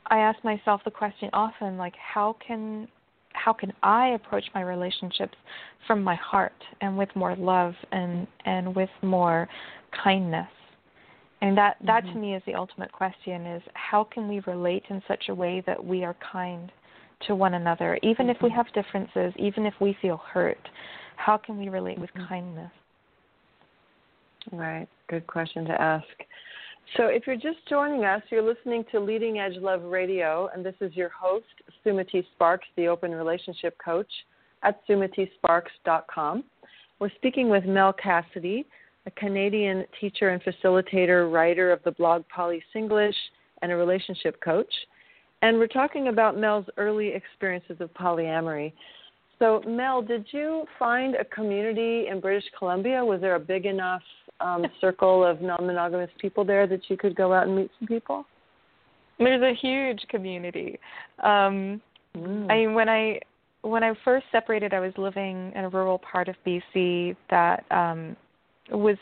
[0.09, 2.89] I ask myself the question often, like, how can
[3.37, 5.37] how can I approach my relationships
[5.87, 9.49] from my heart and with more love and and with more
[10.03, 10.49] kindness?
[11.43, 12.15] And that that mm-hmm.
[12.15, 15.63] to me is the ultimate question is how can we relate in such a way
[15.67, 16.73] that we are kind
[17.27, 18.31] to one another even mm-hmm.
[18.31, 18.57] if we mm-hmm.
[18.57, 20.69] have differences, even if we feel hurt?
[21.17, 22.29] How can we relate with mm-hmm.
[22.29, 22.73] kindness?
[24.53, 24.89] Right.
[25.09, 26.07] Good question to ask.
[26.95, 30.77] So, if you're just joining us, you're listening to Leading Edge Love Radio, and this
[30.81, 31.45] is your host,
[31.85, 34.11] Sumati Sparks, the Open Relationship Coach
[34.63, 36.45] at sumatisparks.com.
[37.01, 38.67] We're speaking with Mel Cassidy,
[39.05, 43.15] a Canadian teacher and facilitator, writer of the blog Poly Singlish,
[43.63, 44.73] and a relationship coach.
[45.43, 48.73] And we're talking about Mel's early experiences of polyamory.
[49.41, 53.05] So, Mel, did you find a community in British Columbia?
[53.05, 54.03] Was there a big enough
[54.41, 58.25] um, circle of non-monogamous people there that you could go out and meet some people?
[59.19, 60.79] There's a huge community.
[61.23, 61.81] Um,
[62.17, 62.51] mm.
[62.51, 63.21] I mean, when I
[63.63, 68.17] when I first separated, I was living in a rural part of BC that um,
[68.71, 68.97] was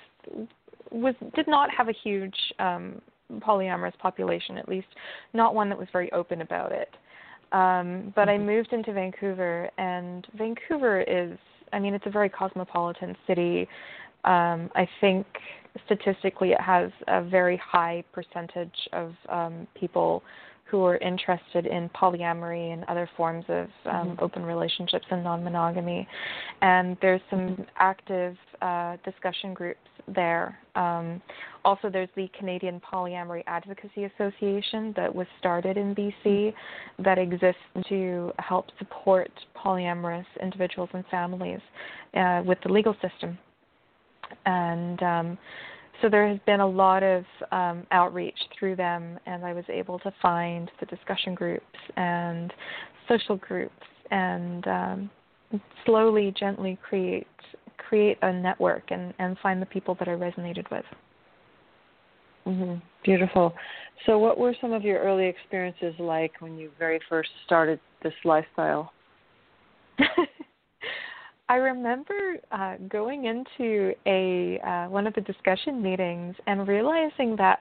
[0.91, 3.01] was did not have a huge um,
[3.41, 4.87] polyamorous population, at least
[5.33, 6.89] not one that was very open about it.
[7.53, 8.47] Um, but I mm-hmm.
[8.47, 11.39] moved into Vancouver, and Vancouver is,
[11.73, 13.69] I mean, it's a very cosmopolitan city.
[14.25, 15.27] Um, I think
[15.87, 20.23] statistically it has a very high percentage of um, people
[20.75, 24.25] who are interested in polyamory and other forms of um, mm-hmm.
[24.25, 26.09] open relationships and non-monogamy.
[26.63, 27.63] And there's some mm-hmm.
[27.79, 30.59] active uh, discussion groups there.
[30.75, 31.21] Um,
[31.65, 36.53] also, there's the Canadian Polyamory Advocacy Association that was started in BC
[36.99, 41.61] that exists to help support polyamorous individuals and families
[42.15, 43.39] uh, with the legal system.
[44.47, 45.39] And um,
[46.03, 49.99] so there has been a lot of um, outreach through them, and I was able
[50.01, 51.65] to find the discussion groups
[51.97, 52.53] and
[53.09, 53.73] social groups,
[54.11, 55.11] and um,
[55.85, 57.27] slowly, gently create
[57.77, 60.85] create a network and, and find the people that I resonated with.
[62.47, 62.75] Mm-hmm.
[63.05, 63.55] Beautiful.
[64.07, 68.13] So, what were some of your early experiences like when you very first started this
[68.25, 68.93] lifestyle?
[71.49, 77.61] I remember uh, going into a uh, one of the discussion meetings and realizing that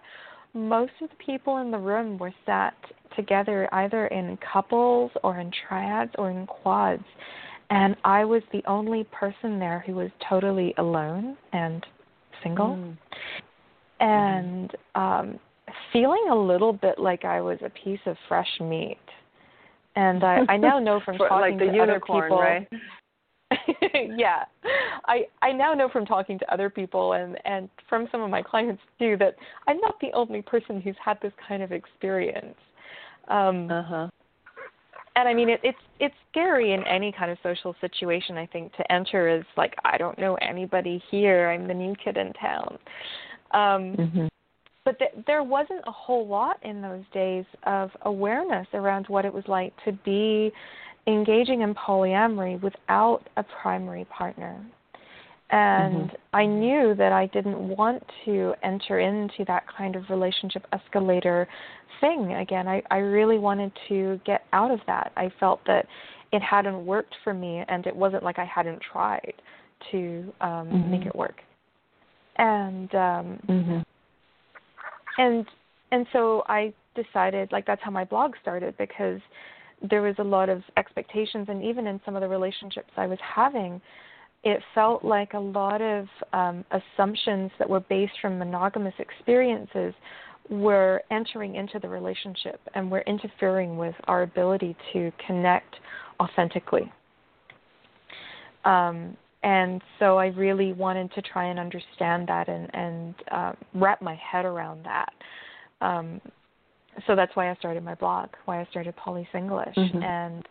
[0.53, 2.75] most of the people in the room were sat
[3.15, 7.03] together either in couples or in triads or in quads,
[7.69, 11.85] and I was the only person there who was totally alone and
[12.41, 12.97] single, mm.
[13.99, 15.39] and um,
[15.91, 18.97] feeling a little bit like I was a piece of fresh meat.
[19.95, 22.67] And I, I now know from talking like to unicorn, other people, right?
[24.17, 24.45] yeah.
[25.05, 28.41] I I now know from talking to other people and and from some of my
[28.41, 29.35] clients too that
[29.67, 32.55] I'm not the only person who's had this kind of experience.
[33.27, 34.07] Um Uh-huh.
[35.15, 38.73] And I mean it it's it's scary in any kind of social situation I think
[38.75, 41.49] to enter is like I don't know anybody here.
[41.49, 42.77] I'm the new kid in town.
[43.51, 44.27] Um mm-hmm.
[44.85, 49.33] But th- there wasn't a whole lot in those days of awareness around what it
[49.33, 50.51] was like to be
[51.07, 54.63] engaging in polyamory without a primary partner.
[55.51, 56.35] And mm-hmm.
[56.35, 61.47] I knew that I didn't want to enter into that kind of relationship escalator
[62.01, 62.67] thing again.
[62.67, 65.11] I, I really wanted to get out of that.
[65.15, 65.85] I felt that
[66.31, 69.33] it hadn't worked for me, and it wasn't like I hadn't tried
[69.91, 70.91] to um, mm-hmm.
[70.91, 71.35] make it work.
[72.37, 73.79] And um, mm-hmm.
[75.19, 75.45] and
[75.91, 79.19] and so I decided like that's how my blog started because
[79.89, 83.19] there was a lot of expectations, and even in some of the relationships I was
[83.21, 83.81] having,
[84.43, 89.93] it felt like a lot of um, assumptions that were based from monogamous experiences
[90.49, 95.75] were entering into the relationship and were interfering with our ability to connect
[96.19, 96.91] authentically.
[98.65, 104.01] Um, and so I really wanted to try and understand that and, and uh, wrap
[104.01, 105.13] my head around that.
[105.81, 106.21] Um,
[107.07, 110.01] so that's why I started my blog, why I started Poly Singleish, mm-hmm.
[110.01, 110.47] and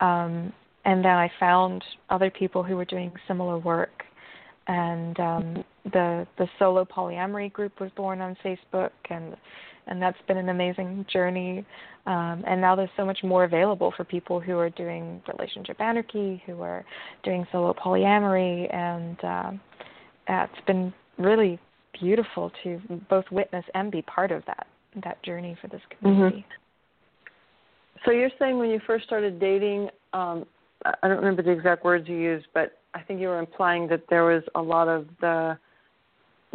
[0.00, 0.52] um,
[0.84, 4.04] and then I found other people who were doing similar work,
[4.66, 9.36] and um, the the solo polyamory group was born on Facebook, and
[9.86, 11.64] and that's been an amazing journey.
[12.06, 16.40] Um, and now there's so much more available for people who are doing relationship anarchy,
[16.46, 16.84] who are
[17.24, 19.50] doing solo polyamory, and uh,
[20.28, 21.58] it's been really
[21.98, 24.66] beautiful to both witness and be part of that
[25.04, 26.38] that journey for this community.
[26.38, 28.00] Mm-hmm.
[28.04, 30.44] So you're saying when you first started dating, um,
[30.84, 34.02] I don't remember the exact words you used, but I think you were implying that
[34.08, 35.58] there was a lot of the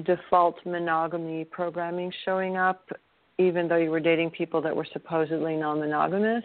[0.06, 2.90] default monogamy programming showing up,
[3.38, 6.44] even though you were dating people that were supposedly non-monogamous.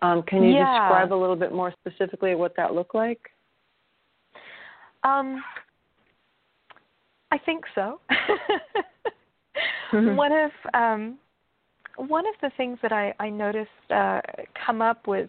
[0.00, 0.88] Um, can you yeah.
[0.88, 3.20] describe a little bit more specifically what that looked like?
[5.04, 5.42] Um,
[7.30, 8.00] I think so.
[9.92, 10.16] Mm-hmm.
[10.16, 11.18] One of um,
[11.96, 14.20] one of the things that I, I noticed uh,
[14.66, 15.28] come up was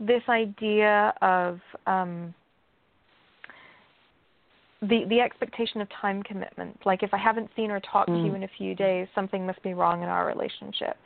[0.00, 2.34] this idea of um,
[4.80, 6.78] the the expectation of time commitment.
[6.86, 8.22] Like if I haven't seen or talked mm.
[8.22, 10.96] to you in a few days, something must be wrong in our relationship.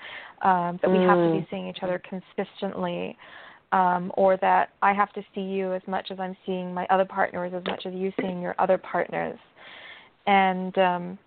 [0.43, 1.09] Um, that we mm.
[1.09, 1.51] have to be mm.
[1.51, 3.17] seeing each other consistently,
[3.73, 7.07] um, or that I have to see you as much as I'm seeing my other
[7.07, 9.39] partners, as much as you seeing your other partners.
[10.27, 11.19] And um,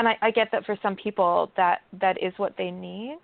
[0.00, 3.18] and I, I get that for some people that that is what they need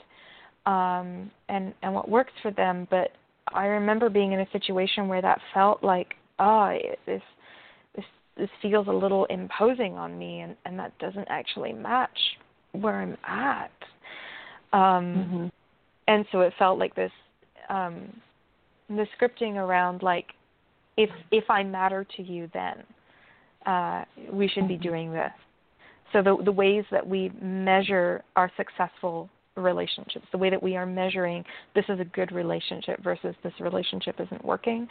[0.66, 2.86] um, and and what works for them.
[2.90, 3.12] But
[3.54, 7.22] I remember being in a situation where that felt like, oh, this
[7.94, 8.04] this
[8.36, 12.18] this feels a little imposing on me, and and that doesn't actually match
[12.72, 13.70] where I'm at.
[14.74, 14.80] Um,
[15.14, 15.46] mm-hmm.
[16.08, 17.12] And so it felt like this
[17.70, 18.12] um,
[18.90, 20.26] the scripting around like
[20.98, 22.82] if if I matter to you, then
[23.64, 24.82] uh, we should be mm-hmm.
[24.82, 25.32] doing this.
[26.12, 30.86] So the the ways that we measure our successful relationships, the way that we are
[30.86, 31.44] measuring
[31.74, 34.86] this is a good relationship versus this relationship isn't working,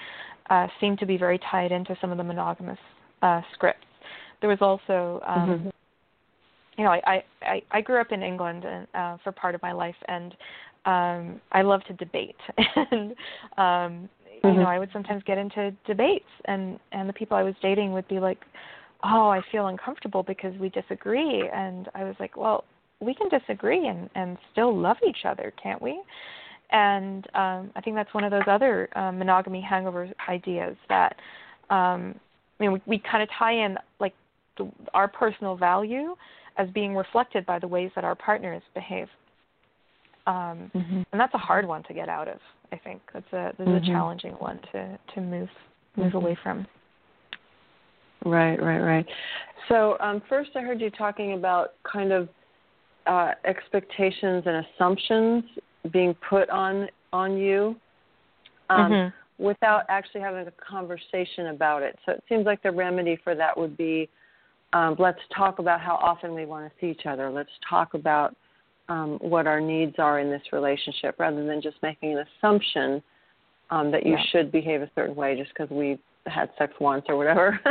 [0.50, 2.80] uh, seem to be very tied into some of the monogamous
[3.22, 3.86] uh, scripts.
[4.42, 5.70] There was also, um, mm-hmm.
[6.78, 9.72] you know, I, I I grew up in England and, uh, for part of my
[9.72, 10.34] life, and
[10.86, 13.16] um, I love to debate, and um,
[13.58, 14.48] mm-hmm.
[14.48, 17.94] you know, I would sometimes get into debates, and and the people I was dating
[17.94, 18.40] would be like,
[19.06, 22.66] "Oh, I feel uncomfortable because we disagree," and I was like, "Well."
[23.00, 26.02] we can disagree and and still love each other, can't we?
[26.72, 31.16] And um, I think that's one of those other um, monogamy hangover ideas that
[31.70, 32.16] um,
[32.60, 34.14] I mean we, we kind of tie in like
[34.58, 36.16] the, our personal value
[36.58, 39.08] as being reflected by the ways that our partners behave.
[40.26, 41.02] Um, mm-hmm.
[41.12, 42.40] And that's a hard one to get out of.
[42.72, 43.84] I think that's a this mm-hmm.
[43.84, 45.50] a challenging one to to move
[45.96, 46.18] move mm-hmm.
[46.18, 46.66] away from.
[48.24, 49.06] Right, right, right.
[49.68, 52.30] So um, first, I heard you talking about kind of
[53.08, 55.44] uh, expectations and assumptions
[55.92, 57.76] being put on on you
[58.70, 59.44] um, mm-hmm.
[59.44, 61.98] without actually having a conversation about it.
[62.06, 64.10] So it seems like the remedy for that would be
[64.74, 67.30] um, let's talk about how often we want to see each other.
[67.30, 68.36] Let's talk about
[68.90, 73.02] um, what our needs are in this relationship rather than just making an assumption
[73.70, 74.24] um, that you yeah.
[74.32, 77.60] should behave a certain way just because we had sex once or whatever.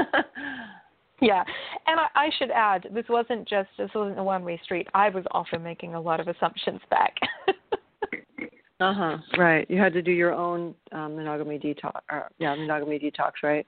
[1.21, 1.45] Yeah,
[1.87, 4.89] and I, I should add, this wasn't just this wasn't a one-way street.
[4.95, 7.15] I was also making a lot of assumptions back.
[8.81, 9.17] uh huh.
[9.39, 9.69] Right.
[9.71, 11.93] You had to do your own um, monogamy detox.
[12.11, 13.67] Or, yeah, monogamy detox, right?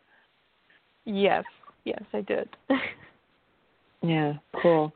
[1.05, 1.45] Yes.
[1.85, 2.49] Yes, I did.
[4.03, 4.35] yeah.
[4.61, 4.93] Cool.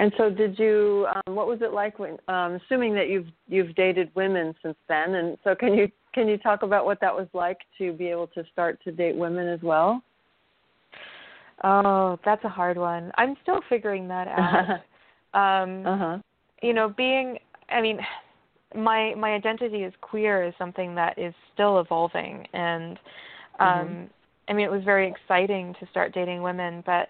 [0.00, 1.06] And so, did you?
[1.14, 2.18] Um, what was it like when?
[2.26, 6.36] Um, assuming that you've you've dated women since then, and so can you can you
[6.36, 9.60] talk about what that was like to be able to start to date women as
[9.62, 10.02] well?
[11.62, 13.12] Oh, that's a hard one.
[13.16, 14.28] I'm still figuring that
[15.34, 15.62] out.
[15.62, 16.18] um, uh-huh.
[16.62, 17.38] You know, being,
[17.68, 18.00] I mean,
[18.74, 22.98] my my identity as queer is something that is still evolving, and
[23.60, 24.04] um, mm-hmm.
[24.48, 27.08] I mean, it was very exciting to start dating women, but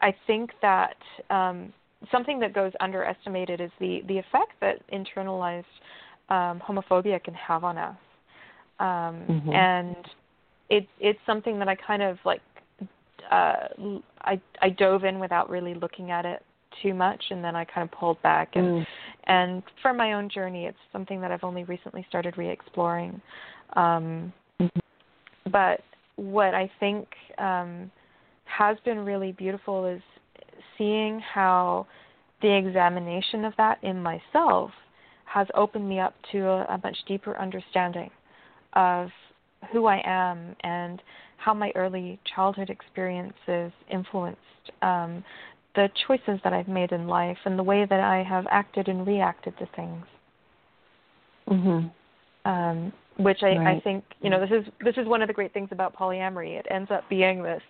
[0.00, 0.96] I think that
[1.30, 1.72] um,
[2.10, 5.64] something that goes underestimated is the the effect that internalized
[6.28, 7.96] um, homophobia can have on us,
[8.80, 8.86] um,
[9.28, 9.52] mm-hmm.
[9.52, 9.96] and
[10.70, 12.40] it it's something that I kind of like
[13.30, 13.68] uh,
[14.22, 16.42] I I dove in without really looking at it
[16.82, 18.50] too much, and then I kind of pulled back.
[18.54, 18.86] And mm.
[19.24, 23.20] and for my own journey, it's something that I've only recently started re-exploring.
[23.74, 25.50] Um, mm-hmm.
[25.50, 25.80] But
[26.16, 27.90] what I think um,
[28.44, 30.02] has been really beautiful is
[30.78, 31.86] seeing how
[32.40, 34.70] the examination of that in myself
[35.24, 38.10] has opened me up to a, a much deeper understanding
[38.74, 39.08] of
[39.72, 41.00] who I am and
[41.36, 44.40] how my early childhood experiences influenced
[44.82, 45.24] um,
[45.74, 49.06] the choices that I've made in life and the way that I have acted and
[49.06, 50.04] reacted to things.
[51.48, 52.50] Mm-hmm.
[52.50, 53.76] Um, which I, right.
[53.76, 56.58] I think you know this is this is one of the great things about polyamory.
[56.58, 57.62] It ends up being this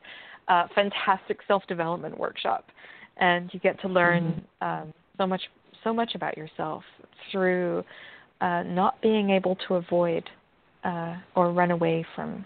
[0.49, 2.67] uh, fantastic self development workshop,
[3.19, 4.83] and you get to learn mm-hmm.
[4.83, 5.43] um, so much
[5.85, 6.83] so much about yourself
[7.31, 7.85] through
[8.41, 10.29] uh, not being able to avoid
[10.85, 12.45] uh, or run away from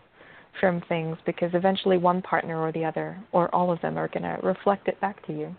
[0.60, 4.22] from things because eventually one partner or the other or all of them are going
[4.22, 5.54] to reflect it back to you.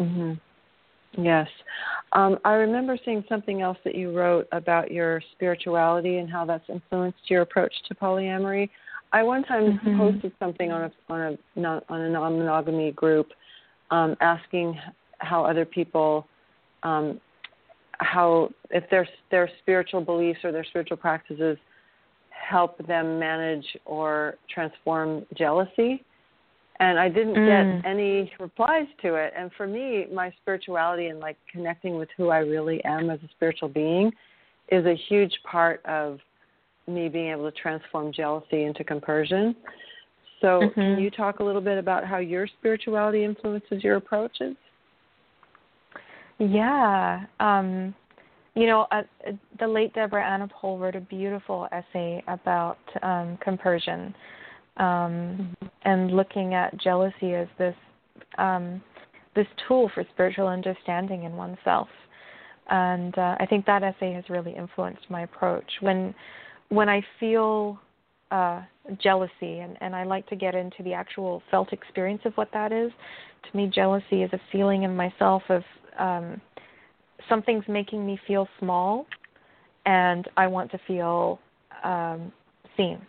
[0.00, 0.40] Mhm.
[1.18, 1.48] Yes.
[2.12, 6.68] Um, I remember seeing something else that you wrote about your spirituality and how that's
[6.68, 8.70] influenced your approach to polyamory.
[9.12, 9.98] I one time mm-hmm.
[9.98, 11.20] posted something on a on
[11.56, 13.28] a on a non-monogamy group,
[13.90, 14.78] um, asking
[15.18, 16.26] how other people,
[16.82, 17.20] um,
[17.98, 21.58] how if their their spiritual beliefs or their spiritual practices
[22.30, 26.04] help them manage or transform jealousy.
[26.78, 27.82] And I didn't mm.
[27.82, 29.34] get any replies to it.
[29.36, 33.28] And for me, my spirituality and like connecting with who I really am as a
[33.36, 34.10] spiritual being
[34.72, 36.20] is a huge part of
[36.90, 39.54] me being able to transform jealousy into compersion.
[40.40, 40.80] So, mm-hmm.
[40.80, 44.56] can you talk a little bit about how your spirituality influences your approaches?
[46.38, 47.24] Yeah.
[47.40, 47.94] Um,
[48.54, 49.02] you know, uh,
[49.58, 54.14] the late Deborah Anna Anapol wrote a beautiful essay about um, compersion
[54.78, 55.66] um, mm-hmm.
[55.84, 57.76] and looking at jealousy as this
[58.38, 58.82] um,
[59.36, 61.88] this tool for spiritual understanding in oneself.
[62.68, 65.70] And uh, I think that essay has really influenced my approach.
[65.80, 66.14] When
[66.70, 67.78] when I feel
[68.30, 68.62] uh,
[69.02, 72.72] jealousy, and, and I like to get into the actual felt experience of what that
[72.72, 72.90] is.
[73.50, 75.62] To me, jealousy is a feeling in myself of
[75.98, 76.40] um,
[77.28, 79.06] something's making me feel small,
[79.84, 81.40] and I want to feel
[81.82, 82.32] um,
[82.76, 83.00] seen.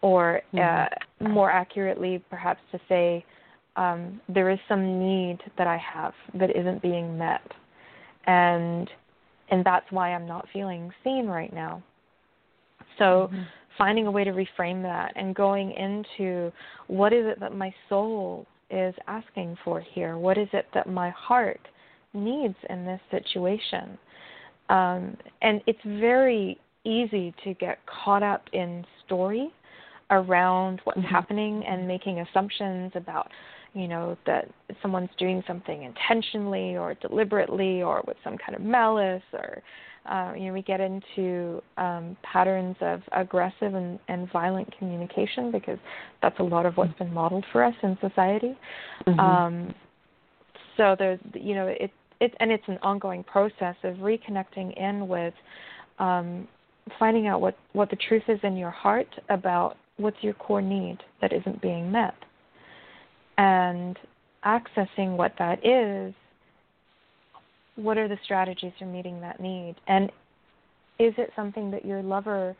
[0.00, 1.30] Or uh, mm-hmm.
[1.30, 3.24] more accurately, perhaps to say,
[3.76, 7.42] um, there is some need that I have that isn't being met,
[8.26, 8.88] and
[9.50, 11.82] and that's why I'm not feeling seen right now.
[12.98, 13.42] So, mm-hmm.
[13.76, 16.52] finding a way to reframe that and going into
[16.86, 20.18] what is it that my soul is asking for here?
[20.18, 21.60] What is it that my heart
[22.12, 23.98] needs in this situation?
[24.68, 29.52] Um, and it's very easy to get caught up in story
[30.10, 31.08] around what's mm-hmm.
[31.08, 33.28] happening and making assumptions about
[33.74, 34.48] you know that
[34.80, 39.62] someone's doing something intentionally or deliberately or with some kind of malice or
[40.06, 45.78] uh, you know we get into um, patterns of aggressive and, and violent communication because
[46.22, 48.56] that's a lot of what's been modeled for us in society
[49.06, 49.20] mm-hmm.
[49.20, 49.74] um,
[50.76, 55.34] so there's you know it it and it's an ongoing process of reconnecting in with
[55.98, 56.46] um,
[56.98, 60.98] finding out what what the truth is in your heart about what's your core need
[61.20, 62.14] that isn't being met
[63.38, 63.98] and
[64.44, 66.14] accessing what that is,
[67.76, 69.74] what are the strategies for meeting that need?
[69.88, 70.10] And
[70.98, 72.56] is it something that your lover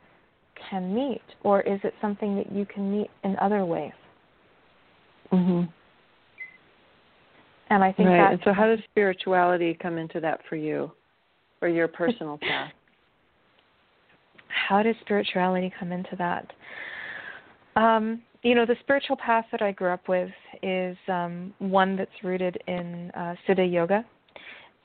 [0.71, 3.93] can meet, or is it something that you can meet in other ways?
[5.33, 5.65] Mm-hmm.
[7.71, 8.33] And I think right.
[8.33, 10.93] And so, how does spirituality come into that for you,
[11.59, 12.73] for your personal path?
[14.69, 16.53] How does spirituality come into that?
[17.77, 20.31] Um, you know, the spiritual path that I grew up with
[20.63, 24.05] is um, one that's rooted in uh, Siddha Yoga,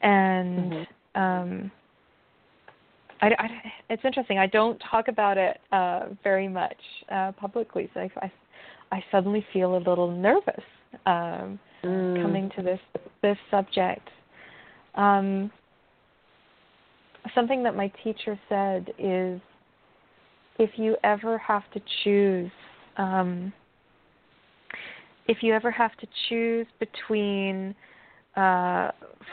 [0.02, 1.22] and mm-hmm.
[1.22, 1.72] um,
[3.22, 3.48] I, I,
[3.90, 4.40] it's interesting.
[4.40, 6.78] I don't talk about it uh, very much
[7.12, 8.32] uh, publicly, so I, I,
[8.94, 10.64] I suddenly feel a little nervous
[11.06, 12.22] um, mm.
[12.22, 12.80] coming to this
[13.22, 14.08] this subject.
[14.96, 15.52] Um,
[17.36, 19.42] something that my teacher said is,
[20.60, 22.52] if you ever have to choose
[23.00, 23.54] um,
[25.28, 27.74] if you ever have to choose between
[28.36, 28.92] uh,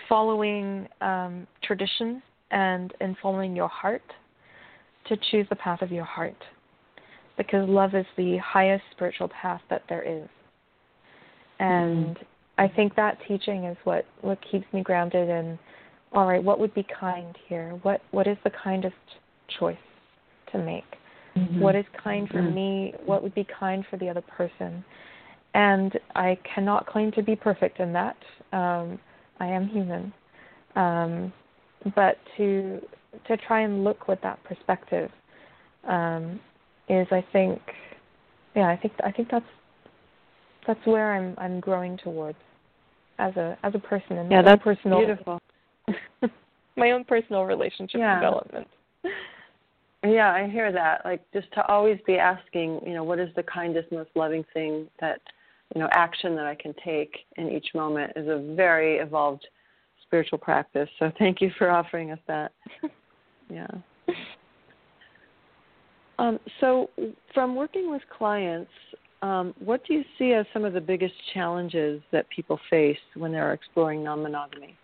[0.09, 4.03] following um, tradition and and following your heart,
[5.09, 6.37] to choose the path of your heart,
[7.37, 10.29] because love is the highest spiritual path that there is.
[11.59, 12.23] And mm-hmm.
[12.59, 15.59] I think that teaching is what what keeps me grounded in.
[16.13, 17.79] All right, what would be kind here?
[17.83, 18.95] What what is the kindest
[19.59, 19.77] choice
[20.53, 20.85] to make?
[21.37, 21.61] Mm-hmm.
[21.61, 22.55] What is kind for mm-hmm.
[22.55, 22.95] me?
[23.05, 24.85] What would be kind for the other person?
[25.55, 28.17] And I cannot claim to be perfect in that.
[28.53, 28.99] Um,
[29.41, 30.13] I am human.
[30.75, 31.33] Um,
[31.95, 32.81] but to
[33.27, 35.11] to try and look with that perspective
[35.89, 36.39] um,
[36.89, 37.61] is, I think,
[38.55, 39.47] yeah, I think I think that's
[40.67, 42.39] that's where I'm I'm growing towards
[43.19, 45.41] as a as a person and yeah, that's personal beautiful.
[46.77, 48.17] my own personal relationship yeah.
[48.17, 48.69] development.
[50.07, 51.05] Yeah, I hear that.
[51.05, 54.89] Like just to always be asking, you know, what is the kindest, most loving thing
[55.01, 55.21] that,
[55.75, 59.47] you know, action that I can take in each moment is a very evolved
[60.03, 60.89] spiritual practice.
[60.99, 62.53] So thank you for offering us that.
[63.51, 63.67] yeah.
[66.19, 66.89] Um, so,
[67.35, 68.71] from working with clients,
[69.23, 73.33] um, what do you see as some of the biggest challenges that people face when
[73.33, 74.77] they're exploring non monogamy?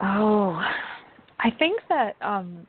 [0.00, 0.60] Oh,
[1.40, 2.66] I think that um,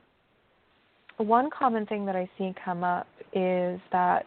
[1.23, 4.25] one common thing that I see come up is that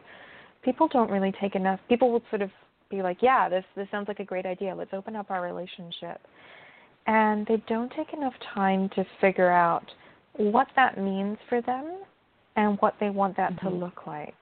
[0.62, 1.80] people don't really take enough.
[1.88, 2.50] People will sort of
[2.90, 4.74] be like, "Yeah, this this sounds like a great idea.
[4.74, 6.20] Let's open up our relationship,"
[7.06, 9.90] and they don't take enough time to figure out
[10.36, 12.02] what that means for them
[12.56, 13.68] and what they want that mm-hmm.
[13.68, 14.34] to look like.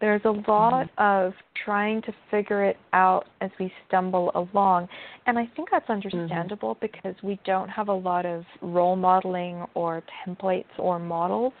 [0.00, 1.26] There's a lot mm-hmm.
[1.28, 1.32] of
[1.64, 4.88] trying to figure it out as we stumble along.
[5.26, 5.92] And I think that's mm-hmm.
[5.92, 6.86] understandable mm-hmm.
[6.86, 11.52] because we don't have a lot of role modeling or templates or models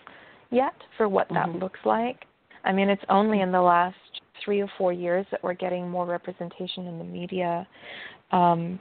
[0.50, 1.58] yet for what that mm-hmm.
[1.58, 2.24] looks like.
[2.64, 3.96] I mean, it's only in the last
[4.44, 7.66] three or four years that we're getting more representation in the media.
[8.30, 8.78] Um,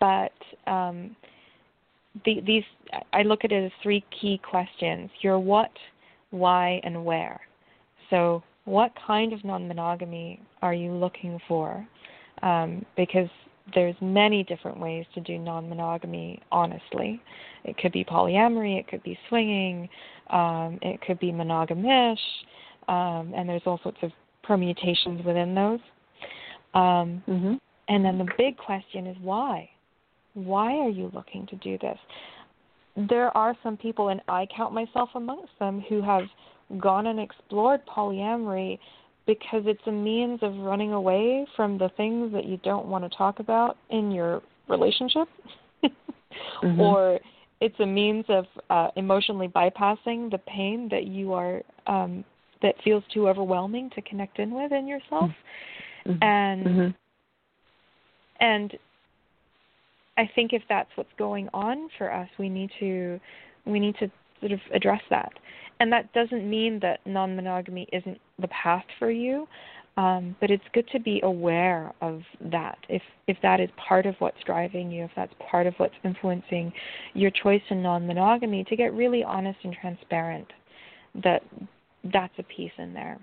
[0.00, 0.32] but
[0.66, 1.16] um,
[2.24, 2.62] the, these,
[3.12, 5.70] I look at it as three key questions: your what,
[6.30, 7.40] why, and where.
[8.10, 11.86] So, what kind of non-monogamy are you looking for?
[12.42, 13.28] Um, because
[13.74, 16.40] there's many different ways to do non-monogamy.
[16.50, 17.20] Honestly,
[17.64, 19.88] it could be polyamory, it could be swinging,
[20.30, 22.18] um, it could be monogamish,
[22.88, 24.10] um, and there's all sorts of
[24.42, 25.80] permutations within those.
[26.74, 27.54] Um, mm-hmm.
[27.88, 29.68] And then the big question is why?
[30.34, 31.98] Why are you looking to do this?
[32.96, 36.24] there are some people, and I count myself amongst them, who have
[36.78, 38.78] gone and explored polyamory
[39.26, 43.16] because it's a means of running away from the things that you don't want to
[43.16, 45.28] talk about in your relationship,
[45.84, 46.80] mm-hmm.
[46.80, 47.18] or
[47.60, 52.24] it's a means of uh, emotionally bypassing the pain that you are um,
[52.62, 55.30] that feels too overwhelming to connect in with in yourself,
[56.06, 56.22] mm-hmm.
[56.22, 56.88] and mm-hmm.
[58.40, 58.74] and
[60.16, 63.18] I think if that's what's going on for us, we need to
[63.64, 64.10] we need to
[64.40, 65.32] sort of address that.
[65.80, 69.46] And that doesn't mean that non-monogamy isn't the path for you,
[69.96, 72.78] um, but it's good to be aware of that.
[72.88, 76.72] If if that is part of what's driving you, if that's part of what's influencing
[77.14, 80.52] your choice in non-monogamy, to get really honest and transparent
[81.22, 81.42] that
[82.12, 83.18] that's a piece in there.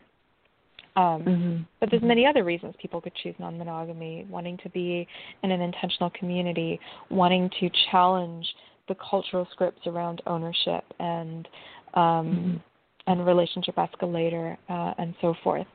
[0.96, 1.58] Um, mm-hmm.
[1.80, 5.08] But there's many other reasons people could choose non-monogamy: wanting to be
[5.44, 6.80] in an intentional community,
[7.10, 8.46] wanting to challenge
[8.88, 11.48] the cultural scripts around ownership and
[11.94, 12.62] um,
[13.08, 15.68] and relationship escalator uh, and so forth.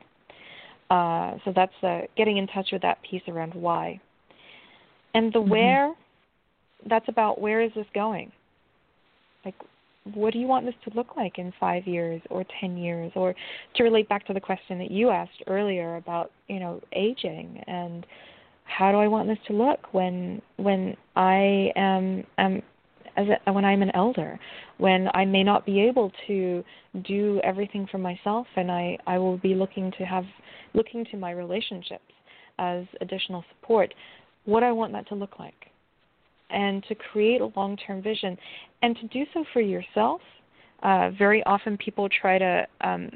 [0.89, 3.99] Uh, so that's uh, getting in touch with that piece around why,
[5.13, 5.49] and the mm-hmm.
[5.49, 5.93] where.
[6.87, 8.31] That's about where is this going?
[9.43, 9.55] Like
[10.13, 13.35] what do you want this to look like in five years or ten years or
[13.75, 18.05] to relate back to the question that you asked earlier about you know aging and
[18.63, 22.61] how do i want this to look when when i am am
[23.17, 24.39] as a, when i'm an elder
[24.77, 26.63] when i may not be able to
[27.05, 30.25] do everything for myself and i i will be looking to have
[30.73, 32.03] looking to my relationships
[32.59, 33.93] as additional support
[34.45, 35.67] what i want that to look like
[36.49, 38.37] and to create a long term vision
[38.81, 40.21] and to do so for yourself.
[40.83, 43.09] Uh, very often people try to um,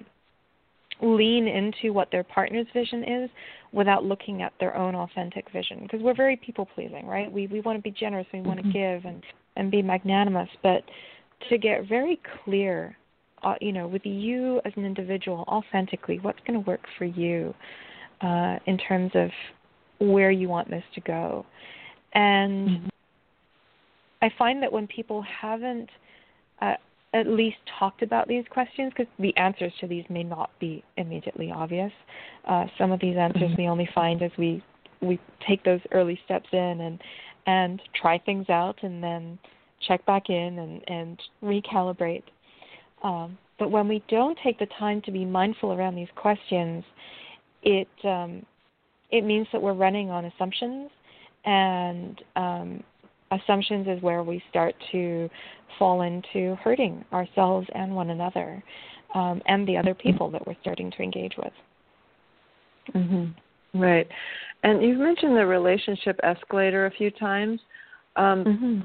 [1.02, 3.30] lean into what their partner's vision is
[3.72, 7.62] without looking at their own authentic vision because we're very people pleasing right we we
[7.62, 9.02] want to be generous we want to mm-hmm.
[9.02, 9.24] give and
[9.56, 10.84] and be magnanimous but
[11.49, 12.95] to get very clear
[13.43, 17.54] uh, you know with you as an individual authentically what's going to work for you
[18.22, 19.30] uh, in terms of
[19.99, 21.45] where you want this to go
[22.14, 22.88] and mm-hmm.
[24.22, 25.89] I find that when people haven't
[26.62, 26.76] uh,
[27.14, 31.52] at least talked about these questions, because the answers to these may not be immediately
[31.52, 31.91] obvious.
[32.47, 33.62] Uh, some of these answers mm-hmm.
[33.62, 34.64] we only find as we
[35.02, 37.02] we take those early steps in and
[37.46, 39.39] and try things out, and then
[39.88, 42.24] check back in and and recalibrate.
[43.04, 46.84] Um, but when we don't take the time to be mindful around these questions,
[47.64, 48.46] it um,
[49.12, 50.89] it means that we're running on assumptions
[51.46, 52.84] and um,
[53.32, 55.30] assumptions is where we start to
[55.80, 58.64] fall into hurting ourselves and one another
[59.16, 61.54] um, and the other people that we're starting to engage with.
[62.96, 63.32] Mm-hmm.
[63.74, 64.08] Right.
[64.64, 67.60] And you've mentioned the relationship escalator a few times.
[68.16, 68.80] Um, mm-hmm.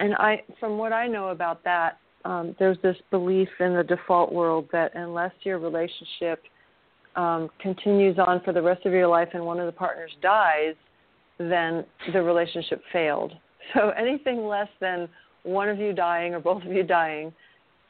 [0.00, 4.32] And I, from what I know about that, um, there's this belief in the default
[4.32, 6.42] world that unless your relationship
[7.16, 10.74] um, continues on for the rest of your life and one of the partners dies,
[11.38, 13.32] then the relationship failed.
[13.74, 15.10] So anything less than
[15.42, 17.30] one of you dying or both of you dying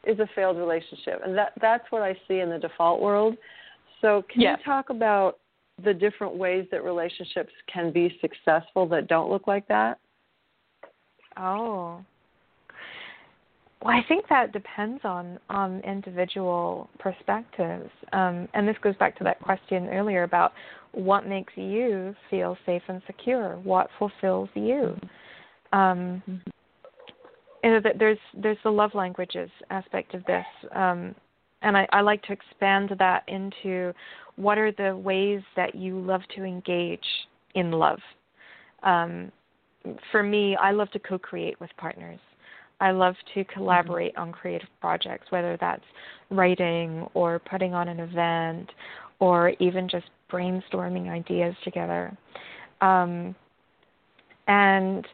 [0.04, 1.20] is a failed relationship.
[1.24, 3.36] And that that's what I see in the default world.
[4.00, 5.38] So can you talk about
[5.84, 9.98] the different ways that relationships can be successful that don't look like that?
[11.36, 12.04] Oh.
[13.80, 19.24] Well, I think that depends on on individual perspectives, um, and this goes back to
[19.24, 20.52] that question earlier about
[20.92, 24.96] what makes you feel safe and secure, what fulfills you.
[24.96, 25.06] Mm-hmm
[25.72, 26.22] um,
[27.62, 31.14] and there's there's the love languages aspect of this, um,
[31.62, 33.92] and I, I like to expand that into
[34.36, 37.00] what are the ways that you love to engage
[37.54, 37.98] in love.
[38.82, 39.32] Um,
[40.12, 42.20] for me, I love to co-create with partners.
[42.80, 44.22] I love to collaborate mm-hmm.
[44.22, 45.82] on creative projects, whether that's
[46.30, 48.70] writing or putting on an event
[49.18, 52.16] or even just brainstorming ideas together.
[52.80, 53.34] Um,
[54.46, 55.06] and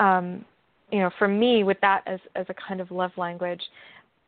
[0.00, 0.44] um,
[0.90, 3.62] you know, for me, with that as as a kind of love language,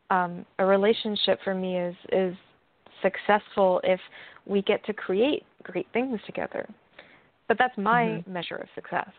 [0.09, 2.35] um, a relationship for me is is
[3.01, 3.99] successful if
[4.45, 6.67] we get to create great things together.
[7.47, 8.33] But that's my mm-hmm.
[8.33, 9.09] measure of success,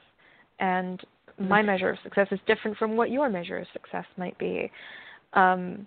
[0.59, 1.01] and
[1.39, 1.67] my mm-hmm.
[1.67, 4.71] measure of success is different from what your measure of success might be.
[5.35, 5.87] Um,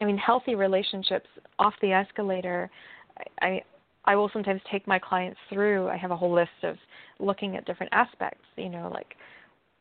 [0.00, 2.70] I mean, healthy relationships off the escalator.
[3.18, 3.62] I, I
[4.06, 5.88] I will sometimes take my clients through.
[5.88, 6.76] I have a whole list of
[7.18, 8.44] looking at different aspects.
[8.56, 9.14] You know, like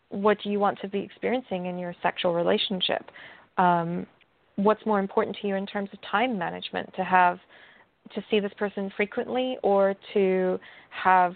[0.10, 3.04] what do you want to be experiencing in your sexual relationship?
[3.58, 4.06] Um,
[4.56, 7.40] what's more important to you in terms of time management to have
[8.14, 11.34] to see this person frequently or to have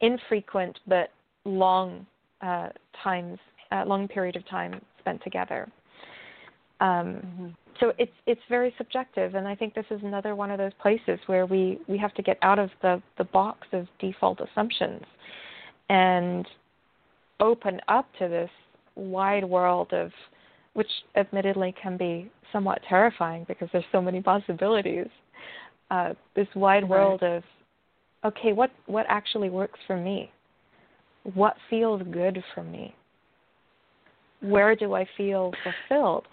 [0.00, 1.10] infrequent but
[1.44, 2.06] long
[2.42, 2.68] uh,
[3.02, 3.38] times,
[3.72, 5.70] uh, long period of time spent together.
[6.80, 7.46] Um, mm-hmm.
[7.78, 11.18] So it's it's very subjective, and I think this is another one of those places
[11.26, 15.02] where we we have to get out of the the box of default assumptions,
[15.88, 16.46] and
[17.40, 18.50] open up to this
[18.96, 20.10] wide world of
[20.74, 25.08] which admittedly can be somewhat terrifying because there's so many possibilities.
[25.90, 26.90] Uh, this wide right.
[26.90, 27.42] world of
[28.24, 30.30] okay, what what actually works for me?
[31.34, 32.94] What feels good for me?
[34.40, 36.26] Where do I feel fulfilled?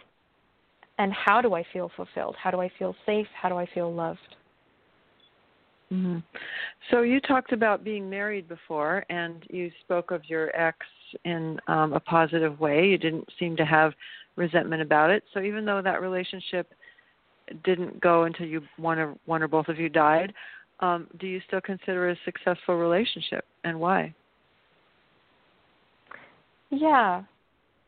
[0.99, 2.35] And how do I feel fulfilled?
[2.41, 3.27] How do I feel safe?
[3.39, 4.19] How do I feel loved?
[5.91, 6.19] Mm-hmm.
[6.91, 10.77] So you talked about being married before, and you spoke of your ex
[11.25, 12.87] in um, a positive way.
[12.87, 13.93] You didn't seem to have
[14.35, 15.23] resentment about it.
[15.33, 16.71] So even though that relationship
[17.63, 20.33] didn't go until you one or one or both of you died,
[20.79, 24.13] um, do you still consider it a successful relationship, and why?
[26.69, 27.23] Yeah,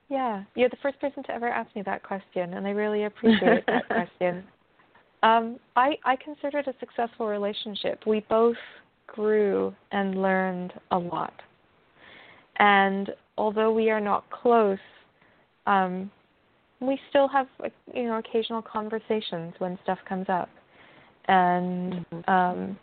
[0.10, 0.44] yeah.
[0.56, 3.88] You're the first person to ever ask me that question, and I really appreciate that
[3.88, 4.44] question.
[5.22, 8.08] Um, I I consider it a successful relationship.
[8.08, 8.58] We both
[9.06, 11.34] grew and learned a lot,
[12.60, 14.78] and although we are not close,
[15.66, 16.12] um,
[16.82, 17.48] we still have
[17.94, 20.50] you know occasional conversations when stuff comes up,
[21.28, 22.30] and mm-hmm.
[22.30, 22.78] um,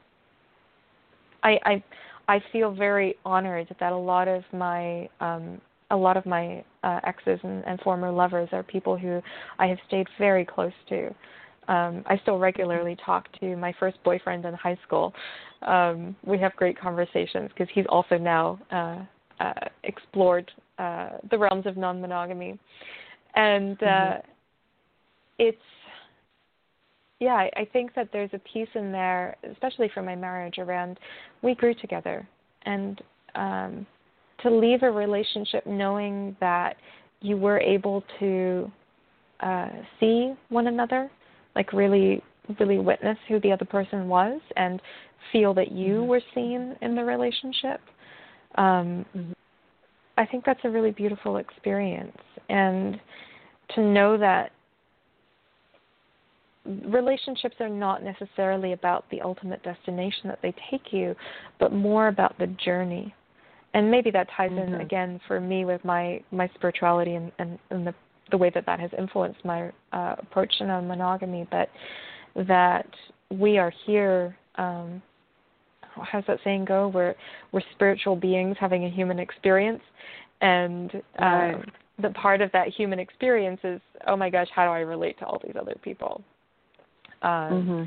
[1.42, 1.84] I I
[2.28, 5.60] I feel very honored that a lot of my um,
[5.90, 9.20] a lot of my uh, exes and, and former lovers are people who
[9.58, 11.14] I have stayed very close to.
[11.68, 15.12] Um, I still regularly talk to my first boyfriend in high school.
[15.62, 19.04] Um, we have great conversations because he's also now uh,
[19.40, 19.52] uh,
[19.84, 22.58] explored uh, the realms of non-monogamy,
[23.34, 24.20] and uh, mm-hmm.
[25.38, 25.58] it's
[27.20, 27.34] yeah.
[27.34, 30.98] I, I think that there's a piece in there, especially for my marriage, around
[31.42, 32.26] we grew together,
[32.64, 33.00] and
[33.34, 33.86] um,
[34.42, 36.76] to leave a relationship knowing that
[37.20, 38.70] you were able to
[39.40, 39.68] uh,
[39.98, 41.10] see one another,
[41.54, 42.22] like really,
[42.60, 44.80] really witness who the other person was, and
[45.32, 46.06] feel that you mm-hmm.
[46.06, 47.80] were seen in the relationship.
[48.56, 49.32] Um, mm-hmm.
[50.18, 52.16] I think that's a really beautiful experience,
[52.48, 52.98] and
[53.74, 54.52] to know that
[56.84, 61.14] relationships are not necessarily about the ultimate destination that they take you,
[61.60, 63.14] but more about the journey
[63.76, 64.74] and maybe that ties mm-hmm.
[64.74, 67.94] in again for me with my my spirituality and and, and the
[68.30, 71.68] the way that that has influenced my uh, approach to non monogamy, but
[72.48, 72.88] that
[73.30, 74.36] we are here.
[74.56, 75.02] Um,
[76.02, 76.88] how's that saying go?
[76.88, 77.14] We're
[77.52, 79.82] we're spiritual beings having a human experience,
[80.40, 81.64] and um, right.
[82.00, 85.26] the part of that human experience is, oh my gosh, how do I relate to
[85.26, 86.22] all these other people?
[87.22, 87.82] Um, mm-hmm.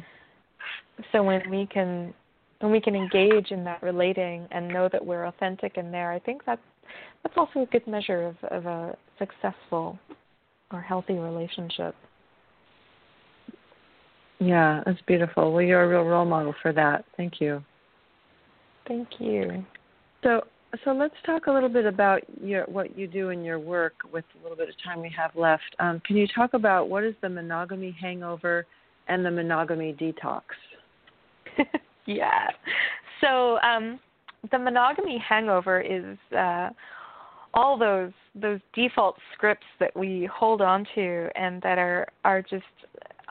[1.11, 2.13] So when we can
[2.61, 6.19] and we can engage in that relating and know that we're authentic in there, I
[6.19, 6.61] think that's
[7.23, 9.97] that's also a good measure of, of a successful
[10.71, 11.95] or healthy relationship.
[14.39, 15.51] Yeah, that's beautiful.
[15.51, 17.03] Well, you're a real role model for that.
[17.17, 17.63] Thank you.
[18.89, 19.63] Thank you.
[20.23, 20.41] So,
[20.83, 24.25] so let's talk a little bit about your, what you do in your work with
[24.37, 25.75] a little bit of time we have left.
[25.79, 28.65] Um, can you talk about what is the monogamy hangover
[29.07, 30.41] and the monogamy detox?
[32.07, 32.47] yeah.
[33.21, 33.99] So um,
[34.51, 36.69] the monogamy hangover is uh,
[37.53, 42.63] all those those default scripts that we hold on to and that are are just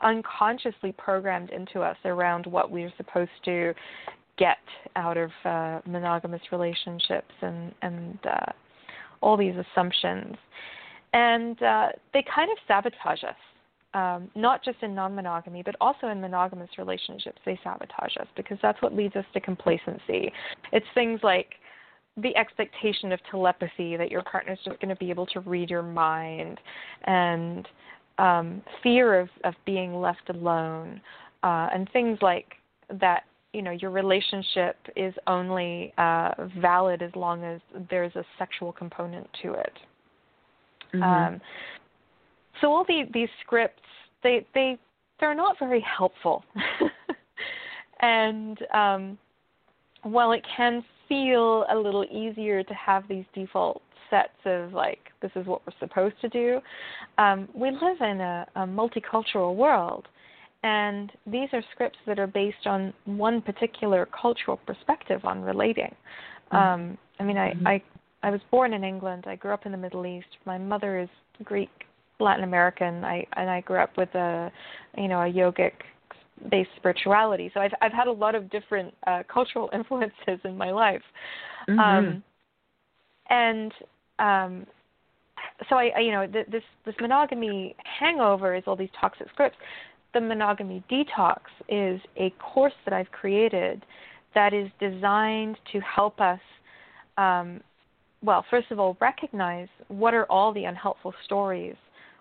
[0.03, 3.73] unconsciously programmed into us around what we're supposed to
[4.39, 4.57] get
[4.95, 8.51] out of uh, monogamous relationships and and uh,
[9.21, 10.35] all these assumptions,
[11.13, 13.35] and uh, they kind of sabotage us
[13.93, 18.57] um, not just in non monogamy, but also in monogamous relationships, they sabotage us because
[18.61, 20.31] that's what leads us to complacency.
[20.71, 21.53] It's things like
[22.17, 25.81] the expectation of telepathy that your partner's just going to be able to read your
[25.81, 26.59] mind,
[27.05, 27.67] and
[28.19, 31.01] um, fear of, of being left alone,
[31.43, 32.53] uh, and things like
[32.99, 33.23] that.
[33.53, 36.31] You know, your relationship is only uh,
[36.61, 39.73] valid as long as there's a sexual component to it.
[40.93, 41.03] Mm-hmm.
[41.03, 41.41] Um,
[42.61, 43.81] so all the, these scripts
[44.23, 44.77] they they
[45.19, 46.43] they're not very helpful
[48.01, 49.17] and um,
[50.03, 55.31] while it can feel a little easier to have these default sets of like this
[55.35, 56.59] is what we're supposed to do
[57.17, 60.07] um, we live in a, a multicultural world
[60.63, 65.95] and these are scripts that are based on one particular cultural perspective on relating
[66.51, 66.55] mm-hmm.
[66.55, 67.67] um, i mean I, mm-hmm.
[67.67, 67.83] I
[68.23, 71.09] i was born in england i grew up in the middle east my mother is
[71.43, 71.69] greek
[72.19, 73.03] Latin American.
[73.03, 74.51] I and I grew up with a,
[74.97, 75.71] you know, a yogic
[76.49, 77.49] based spirituality.
[77.53, 81.01] So I've I've had a lot of different uh, cultural influences in my life,
[81.67, 81.79] mm-hmm.
[81.79, 82.23] um,
[83.29, 83.71] and
[84.19, 84.67] um,
[85.69, 89.57] so I, I you know th- this this monogamy hangover is all these toxic scripts.
[90.13, 93.85] The monogamy detox is a course that I've created
[94.35, 96.39] that is designed to help us.
[97.17, 97.61] Um,
[98.23, 101.75] well, first of all, recognize what are all the unhelpful stories,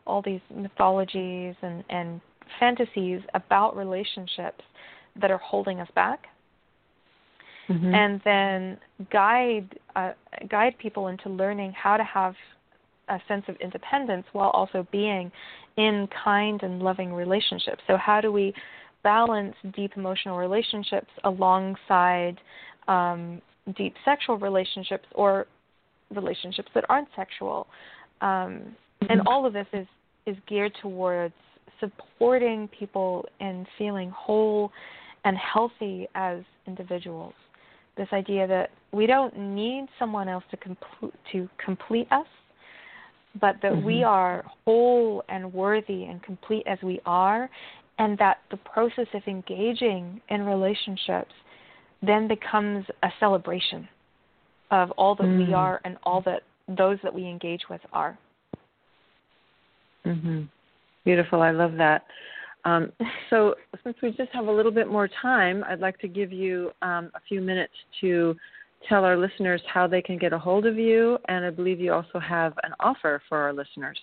[0.07, 2.21] all these mythologies and, and
[2.61, 4.63] fantasies about relationships
[5.21, 6.27] that are holding us back
[7.69, 7.95] mm-hmm.
[7.95, 8.79] and then
[9.11, 10.13] guide uh,
[10.49, 12.35] guide people into learning how to have
[13.09, 15.31] a sense of independence while also being
[15.79, 17.81] in kind and loving relationships.
[17.87, 18.53] So how do we
[19.03, 22.37] balance deep emotional relationships alongside
[22.89, 23.41] um,
[23.77, 25.47] deep sexual relationships or
[26.15, 27.67] relationships that aren't sexual?
[28.21, 29.07] Um, mm-hmm.
[29.09, 29.87] And all of this is
[30.27, 31.33] is geared towards
[31.81, 34.71] supporting people in feeling whole
[35.25, 37.33] and healthy as individuals
[37.99, 42.27] this idea that we don't need someone else to complete to complete us,
[43.41, 43.87] but that mm-hmm.
[43.87, 47.49] we are whole and worthy and complete as we are,
[47.99, 51.33] and that the process of engaging in relationships
[52.03, 53.89] then becomes a celebration
[54.71, 55.49] of all that mm.
[55.49, 56.43] we are and all that
[56.77, 58.19] those that we engage with are.
[60.05, 60.49] Mhm.
[61.05, 61.41] Beautiful.
[61.41, 62.05] I love that.
[62.65, 62.93] Um,
[63.31, 66.71] so, since we just have a little bit more time, I'd like to give you
[66.83, 68.37] um, a few minutes to
[68.89, 71.93] tell our listeners how they can get a hold of you, and I believe you
[71.93, 73.99] also have an offer for our listeners.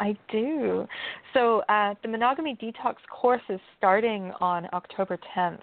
[0.00, 0.86] I do.
[1.34, 5.60] So, uh, the Monogamy Detox course is starting on October 10th,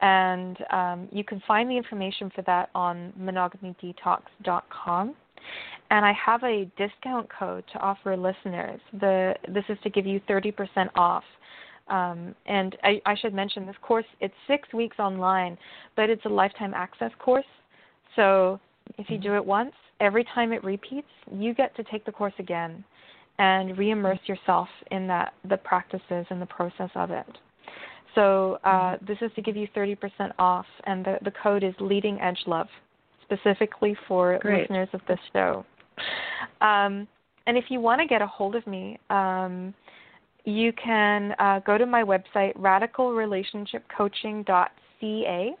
[0.00, 5.16] and um, you can find the information for that on monogamydetox.com
[5.90, 8.80] and I have a discount code to offer listeners.
[8.98, 10.54] The this is to give you 30%
[10.94, 11.24] off.
[11.88, 14.04] Um, and I, I should mention this course.
[14.20, 15.58] It's six weeks online,
[15.96, 17.44] but it's a lifetime access course.
[18.16, 18.60] So
[18.98, 22.34] if you do it once, every time it repeats, you get to take the course
[22.38, 22.84] again
[23.38, 27.26] and reimmerse yourself in that the practices and the process of it.
[28.14, 29.96] So uh, this is to give you 30%
[30.38, 32.68] off, and the, the code is Leading Edge Love,
[33.22, 34.62] specifically for Great.
[34.62, 35.64] listeners of this show.
[36.60, 37.08] Um,
[37.46, 39.74] and if you want to get a hold of me, um,
[40.44, 45.54] you can uh, go to my website, radicalrelationshipcoaching.ca.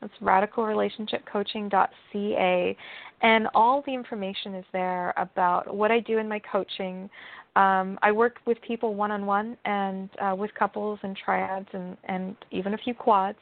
[0.00, 2.76] That's radicalrelationshipcoaching.ca.
[3.22, 7.08] And all the information is there about what I do in my coaching.
[7.54, 11.96] Um, I work with people one on one and uh, with couples and triads and,
[12.04, 13.38] and even a few quads.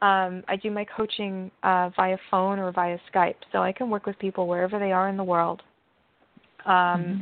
[0.00, 4.06] Um, I do my coaching uh, via phone or via Skype, so I can work
[4.06, 5.60] with people wherever they are in the world.
[6.64, 7.20] Um, mm-hmm.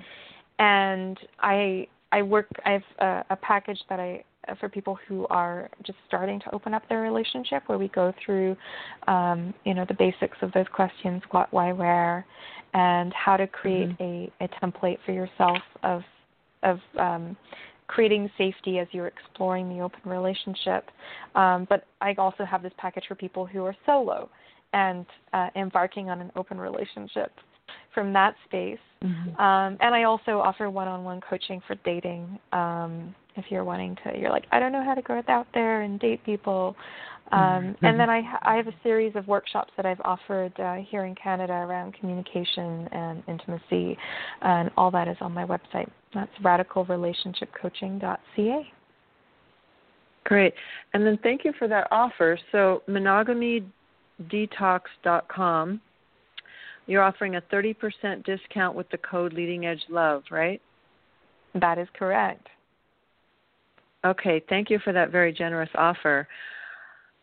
[0.60, 2.46] And I I work.
[2.64, 4.24] I have a, a package that I
[4.60, 8.56] for people who are just starting to open up their relationship, where we go through,
[9.06, 12.24] um, you know, the basics of those questions: what, why, where,
[12.74, 14.42] and how to create mm-hmm.
[14.42, 16.02] a, a template for yourself of
[16.62, 17.36] of um,
[17.86, 20.90] creating safety as you're exploring the open relationship.
[21.34, 24.28] Um, but I also have this package for people who are solo
[24.72, 27.32] and uh, embarking on an open relationship
[27.98, 28.78] from that space.
[29.02, 29.40] Mm-hmm.
[29.40, 32.38] Um, and I also offer one-on-one coaching for dating.
[32.52, 35.82] Um, if you're wanting to, you're like, I don't know how to go out there
[35.82, 36.76] and date people.
[37.32, 37.84] Um, mm-hmm.
[37.84, 41.16] And then I, I have a series of workshops that I've offered uh, here in
[41.16, 43.98] Canada around communication and intimacy,
[44.42, 45.90] and all that is on my website.
[46.14, 48.72] That's radicalrelationshipcoaching.ca.
[50.24, 50.54] Great.
[50.94, 52.38] And then thank you for that offer.
[52.52, 55.80] So, monogamydetox.com,
[56.88, 60.60] you're offering a 30% discount with the code Leading Edge Love, right?
[61.54, 62.48] That is correct.
[64.04, 66.26] Okay, thank you for that very generous offer.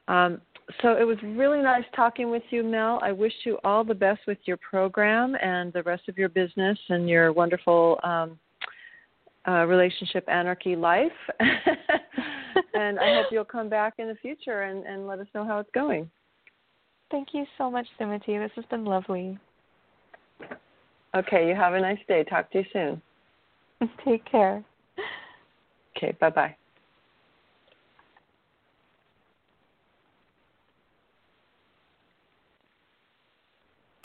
[0.07, 0.39] Um,
[0.81, 2.99] so it was really nice talking with you, Mel.
[3.01, 6.77] I wish you all the best with your program and the rest of your business
[6.89, 8.39] and your wonderful um,
[9.47, 11.11] uh, relationship anarchy life.
[11.39, 15.59] and I hope you'll come back in the future and, and let us know how
[15.59, 16.09] it's going.
[17.11, 18.39] Thank you so much, Sumati.
[18.39, 19.37] This has been lovely.
[21.15, 22.23] Okay, you have a nice day.
[22.23, 23.01] Talk to you soon.
[24.05, 24.63] Take care.
[25.95, 26.55] Okay, bye bye.